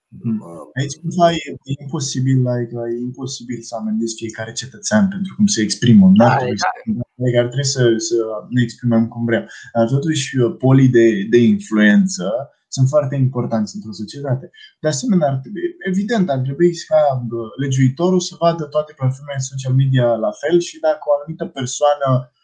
[0.78, 5.62] Aici cumva e, e imposibil, like, e imposibil să amendezi fiecare cetățean pentru cum se
[5.62, 6.10] exprimă.
[6.14, 6.68] Da, ar, trebui da.
[6.74, 8.16] Să, like, ar trebui să, să
[8.48, 9.48] ne exprimăm cum vrem.
[9.74, 12.24] Dar totuși polii de, de influență
[12.68, 14.50] sunt foarte importanți într-o societate.
[14.80, 17.26] De asemenea, ar trebui, evident, ar trebui ca
[17.62, 22.37] legiuitorul să vadă toate platformele social media la fel și dacă o anumită persoană, uh,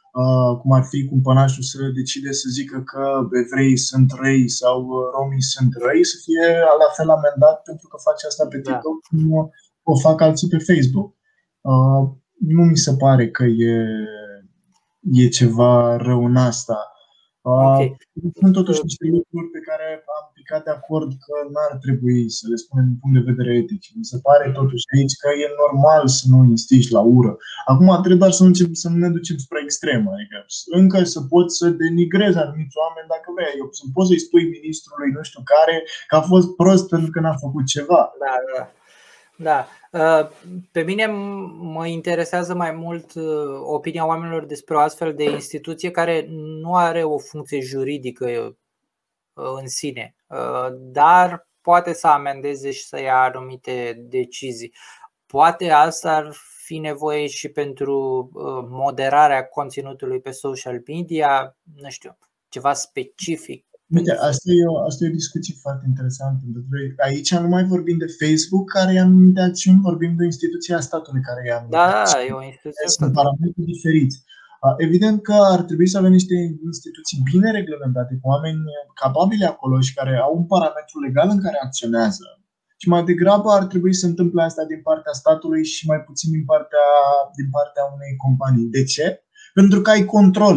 [0.60, 5.42] cum ar fi cumpănașul, să decide să zică că evrei sunt răi sau uh, romii
[5.42, 6.46] sunt răi, să fie
[6.82, 8.70] la fel amendat pentru că face asta pe da.
[8.70, 9.08] TikTok da.
[9.08, 9.50] cum
[9.82, 11.10] o fac alții pe Facebook.
[11.60, 12.02] Uh,
[12.38, 13.74] nu mi se pare că e,
[15.12, 16.78] e ceva rău în asta.
[17.46, 17.96] Okay.
[18.40, 22.56] Sunt totuși niște lucruri pe care am picat de acord că n-ar trebui să le
[22.62, 23.82] spunem din punct de vedere etic.
[23.98, 27.32] Mi se pare totuși aici că e normal să nu instiși la ură.
[27.72, 30.08] Acum trebuie doar să nu, încep, să nu ne ducem spre extremă.
[30.16, 30.38] Adică
[30.80, 33.54] încă să poți să denigrezi anumiți oameni dacă vrei.
[33.62, 35.76] Eu să poți să-i spui ministrului nu știu care
[36.08, 38.00] că a fost prost pentru că n-a făcut ceva.
[38.22, 38.62] Da, da.
[39.36, 39.66] Da.
[39.92, 40.28] Uh,
[40.72, 41.06] pe mine
[41.76, 43.24] mă interesează mai mult uh,
[43.62, 46.26] opinia oamenilor despre o astfel de instituție care
[46.62, 48.54] nu are o funcție juridică uh,
[49.34, 50.14] în sine,
[50.74, 54.74] dar poate să amendeze și să ia anumite decizii.
[55.26, 56.32] Poate asta ar
[56.64, 58.28] fi nevoie și pentru
[58.68, 62.18] moderarea conținutului pe social media, nu știu,
[62.48, 63.66] ceva specific
[63.96, 66.42] Uite, asta e, o, asta e o discuție foarte interesantă.
[67.04, 71.40] Aici nu mai vorbim de Facebook care ia anumite acțiuni, vorbim de instituția statului care
[71.46, 72.28] ia anumite Da, acțiuni.
[72.28, 74.16] e o instituție Sunt parametri diferiți.
[74.76, 76.34] Evident că ar trebui să avem niște
[76.64, 78.62] instituții bine reglementate, cu oameni
[79.02, 82.24] capabili acolo și care au un parametru legal în care acționează.
[82.76, 86.44] Și mai degrabă ar trebui să întâmple asta din partea statului și mai puțin din
[86.44, 86.86] partea,
[87.36, 88.72] din partea unei companii.
[88.76, 89.06] De ce?
[89.54, 90.56] Pentru că ai control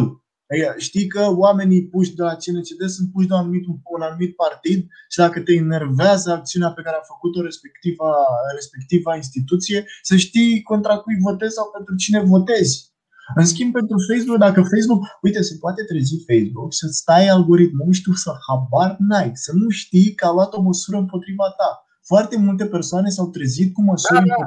[0.76, 4.80] Știi că oamenii puși de la CNCD sunt puși de un anumit, un anumit partid
[5.08, 8.12] și dacă te enervează acțiunea pe care a făcut-o respectiva,
[8.54, 12.96] respectiva instituție, să știi contra cui votezi sau pentru cine votezi.
[13.34, 17.92] În schimb, pentru Facebook, dacă Facebook, uite, se poate trezi Facebook să stai algoritmul, nu
[17.92, 21.82] știu, să habar n-ai, să nu știi că a luat o măsură împotriva ta.
[22.02, 24.46] Foarte multe persoane s-au trezit cu măsuri da, da.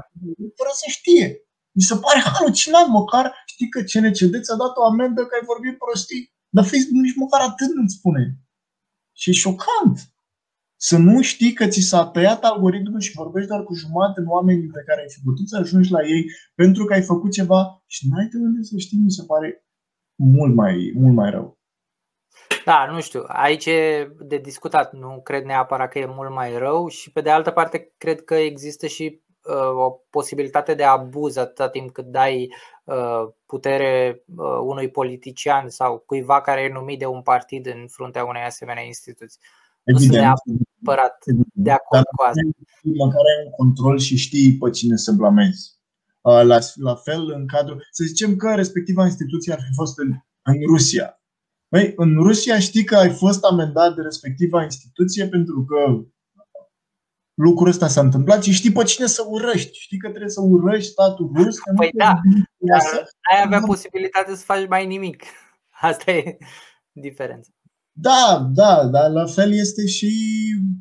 [0.59, 1.25] fără să știe.
[1.71, 5.77] Mi se pare halucinant, măcar știi că CNCD ți-a dat o amendă că ai vorbit
[5.77, 8.23] prostii, dar Facebook nici măcar atât nu-ți spune.
[9.19, 9.95] Și e șocant
[10.83, 14.67] să nu știi că ți s-a tăiat algoritmul și vorbești doar cu jumătate în oamenii
[14.67, 16.25] pe care ai fi putut să ajungi la ei
[16.55, 19.65] pentru că ai făcut ceva și n-ai de unde să știi, mi se pare
[20.15, 21.59] mult mai, mult mai rău.
[22.65, 26.87] Da, nu știu, aici e de discutat, nu cred neapărat că e mult mai rău
[26.87, 31.69] și pe de altă parte cred că există și Uh, o posibilitate de abuz atâta
[31.69, 32.53] timp cât dai
[32.83, 38.25] uh, putere uh, unui politician sau cuiva care e numit de un partid în fruntea
[38.25, 39.39] unei asemenea instituții.
[39.83, 41.17] Evident, nu sunt neapărat
[41.53, 42.41] de acord cu asta.
[42.83, 45.79] Măcar ai un control și știi pe cine să blamezi.
[46.21, 47.87] La, la fel, în cadrul.
[47.91, 51.21] Să zicem că respectiva instituție ar fi fost în, în Rusia.
[51.67, 56.01] Băi, în Rusia știi că ai fost amendat de respectiva instituție pentru că
[57.33, 59.79] lucrul ăsta s-a întâmplat și știi pe cine să urăști.
[59.79, 61.59] Știi că trebuie să urăști statul rus.
[61.59, 62.19] Că păi da,
[62.57, 62.81] dar
[63.33, 65.23] ai avea posibilitatea să faci mai nimic.
[65.69, 66.37] Asta e
[66.91, 67.49] diferența.
[68.01, 70.11] Da, da, dar la fel este și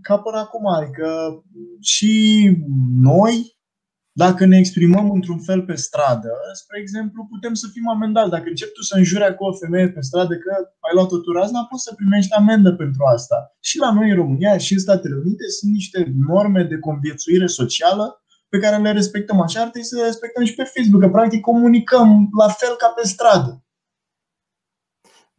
[0.03, 0.67] ca până acum.
[0.67, 1.09] Adică
[1.81, 2.13] și
[3.01, 3.59] noi,
[4.13, 8.31] Dacă ne exprimăm într-un fel pe stradă, spre exemplu, putem să fim amendați.
[8.31, 10.51] Dacă începi tu să înjuri cu o femeie pe stradă că
[10.87, 13.37] ai luat o turazna, poți să primești amendă pentru asta.
[13.61, 18.23] Și la noi în România și în Statele Unite sunt niște norme de conviețuire socială
[18.49, 21.41] pe care le respectăm așa, ar trebui să le respectăm și pe Facebook, că practic
[21.41, 23.65] comunicăm la fel ca pe stradă.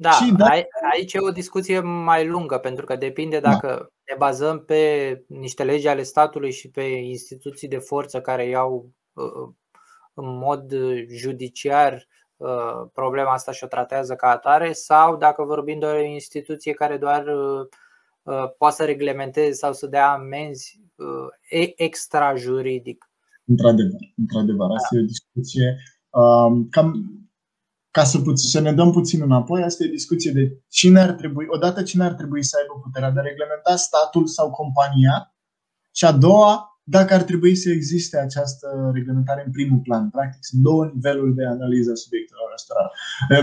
[0.02, 0.45] Da, și, da,
[0.91, 3.49] aici e o discuție mai lungă, pentru că depinde da.
[3.49, 3.88] dacă da.
[4.12, 9.54] ne bazăm pe niște legi ale statului și pe instituții de forță care iau uh,
[10.14, 10.74] în mod
[11.08, 16.74] judiciar uh, problema asta și o tratează ca atare, sau dacă vorbim de o instituție
[16.74, 20.80] care doar uh, poate să reglementeze sau să dea amenzi
[21.76, 23.10] extra-juridic.
[23.45, 24.97] Într-adevăr, într-adevăr, asta da.
[24.97, 25.78] e o discuție.
[26.70, 27.22] Cam
[27.92, 31.46] ca să, pu- să ne dăm puțin înapoi, asta e discuție de cine ar trebui,
[31.50, 35.36] odată cine ar trebui să aibă puterea de a reglementa statul sau compania
[35.92, 40.10] și a doua, dacă ar trebui să existe această reglementare în primul plan.
[40.10, 42.92] Practic, sunt două niveluri de analiză a subiectelor ăstora.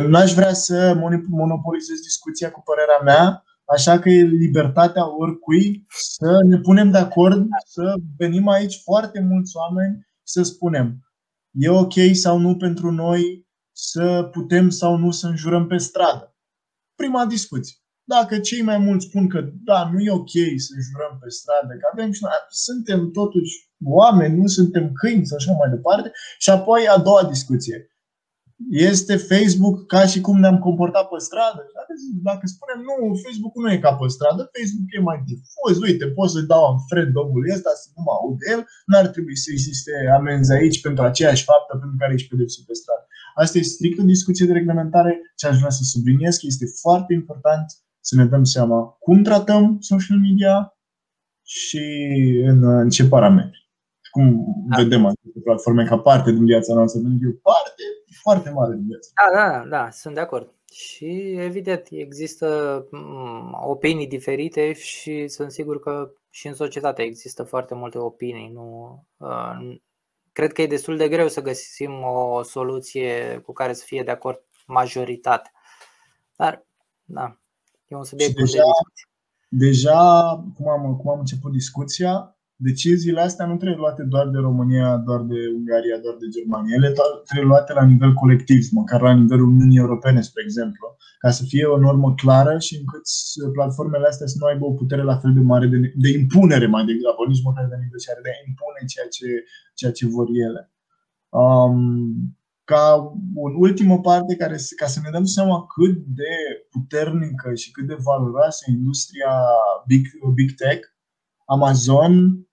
[0.08, 0.94] N-aș vrea să
[1.28, 7.46] monopolizez discuția cu părerea mea, așa că e libertatea oricui să ne punem de acord,
[7.66, 11.08] să venim aici foarte mulți oameni să spunem
[11.50, 13.47] e ok sau nu pentru noi
[13.80, 16.36] să putem sau nu să înjurăm pe stradă.
[16.94, 17.76] Prima discuție.
[18.04, 21.88] Dacă cei mai mulți spun că da, nu e ok să înjurăm pe stradă, că
[21.92, 26.10] avem și noi, suntem totuși oameni, nu suntem câini și așa mai departe.
[26.38, 27.88] Și apoi a doua discuție
[28.70, 31.60] este Facebook ca și cum ne-am comportat pe stradă?
[32.28, 32.94] Dacă spunem nu,
[33.24, 36.78] Facebook nu e ca pe stradă, Facebook e mai difuz, uite, pot să dau în
[36.88, 40.80] Fred dogul ăsta să nu mă aud de el, n-ar trebui să existe amenzi aici
[40.86, 43.04] pentru aceeași faptă pentru care ești pedepsit pe stradă.
[43.42, 47.12] Asta e strict o discuție de reglementare ce aș vrea să subliniez că este foarte
[47.20, 47.66] important
[48.00, 50.54] să ne dăm seama cum tratăm social media
[51.42, 51.84] și
[52.50, 53.70] în, în ce parametri.
[54.10, 54.24] Cum
[54.68, 54.82] da.
[54.82, 57.82] vedem aceste platforme ca parte din viața noastră, pentru că e o parte
[58.20, 59.10] foarte mare din viață.
[59.14, 60.52] Da, da, da, sunt de acord.
[60.72, 67.74] Și evident există mm, opinii diferite și sunt sigur că și în societate există foarte
[67.74, 68.48] multe opinii.
[68.48, 69.76] Nu, uh,
[70.32, 74.10] cred că e destul de greu să găsim o soluție cu care să fie de
[74.10, 75.50] acord majoritate.
[76.36, 76.66] Dar,
[77.04, 77.38] da,
[77.86, 78.62] e un subiect deja,
[79.48, 84.38] de Deja, cum am, cum am început discuția, deciziile astea nu trebuie luate doar de
[84.38, 86.74] România, doar de Ungaria, doar de Germania.
[86.78, 86.92] Ele
[87.24, 91.64] trebuie luate la nivel colectiv, măcar la nivelul Uniunii Europene, spre exemplu, ca să fie
[91.64, 93.04] o normă clară și încât
[93.52, 96.84] platformele astea să nu aibă o putere la fel de mare de, de impunere mai
[96.84, 99.28] degrabă, nici măcar de negociare, de a impune ceea ce,
[99.74, 100.72] ceea ce vor ele.
[101.28, 106.32] Um, ca o ultimă parte, care, ca să ne dăm seama cât de
[106.70, 109.32] puternică și cât de valoroasă industria
[109.86, 110.82] Big, Big Tech,
[111.44, 112.47] Amazon Uh,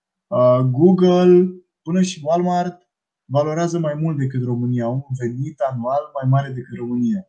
[0.70, 1.48] Google
[1.82, 2.88] până și Walmart
[3.24, 7.28] valorează mai mult decât România, au un venit anual mai mare decât România.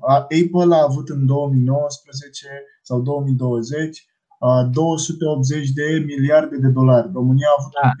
[0.00, 2.48] Apple a avut în 2019
[2.82, 4.08] sau 2020
[4.70, 7.10] 280 de miliarde de dolari.
[7.12, 7.92] România a avut da.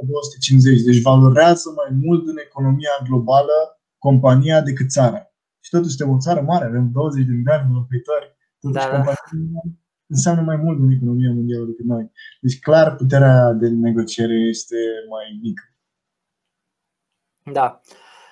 [0.00, 0.82] un 250.
[0.82, 3.58] Deci valorează mai mult în economia globală
[3.98, 5.20] compania decât țara.
[5.60, 8.36] Și totuși suntem o țară mare, avem 20 de milioane de locuitori.
[8.60, 8.96] Totuși da, da.
[8.96, 9.22] compania
[10.06, 12.10] înseamnă mai mult în economia mondială decât noi.
[12.40, 14.76] Deci, clar, puterea de negociere este
[15.10, 15.62] mai mică.
[17.52, 17.80] Da.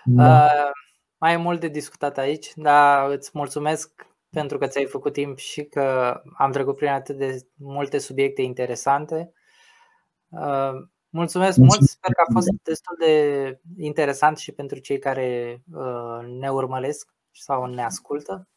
[0.04, 0.44] da.
[0.44, 0.70] Uh,
[1.18, 5.64] mai e mult de discutat aici, dar îți mulțumesc pentru că ți-ai făcut timp și
[5.64, 9.32] că am trecut prin atât de multe subiecte interesante.
[10.28, 10.72] Uh,
[11.08, 16.48] mulțumesc mult, sper că a fost destul de interesant și pentru cei care uh, ne
[16.48, 18.48] urmăresc sau ne ascultă.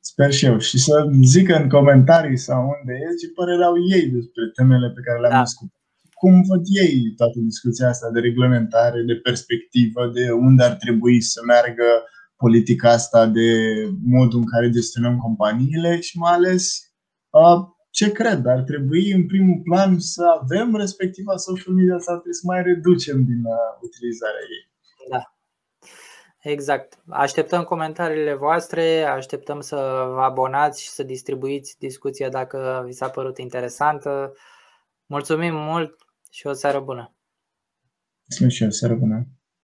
[0.00, 0.58] Sper și eu.
[0.58, 5.00] Și să zică în comentarii sau unde e ce părere au ei despre temele pe
[5.00, 5.42] care le-am da.
[5.42, 5.78] discutat.
[6.12, 11.40] Cum văd ei toată discuția asta de reglementare, de perspectivă, de unde ar trebui să
[11.46, 11.88] meargă
[12.36, 13.48] politica asta, de
[14.04, 16.64] modul în care gestionăm companiile și mai ales
[17.90, 18.46] ce cred.
[18.46, 23.18] Ar trebui în primul plan să avem respectiva social media sau trebuie să mai reducem
[23.30, 23.42] din
[23.86, 24.64] utilizarea ei.
[25.10, 25.22] Da.
[26.40, 27.02] Exact.
[27.08, 29.76] Așteptăm comentariile voastre, așteptăm să
[30.14, 34.32] vă abonați și să distribuiți discuția dacă vi s-a părut interesantă.
[35.06, 35.94] Mulțumim mult
[36.30, 37.14] și o seară bună!
[38.24, 39.26] Mulțumim și o seară bună!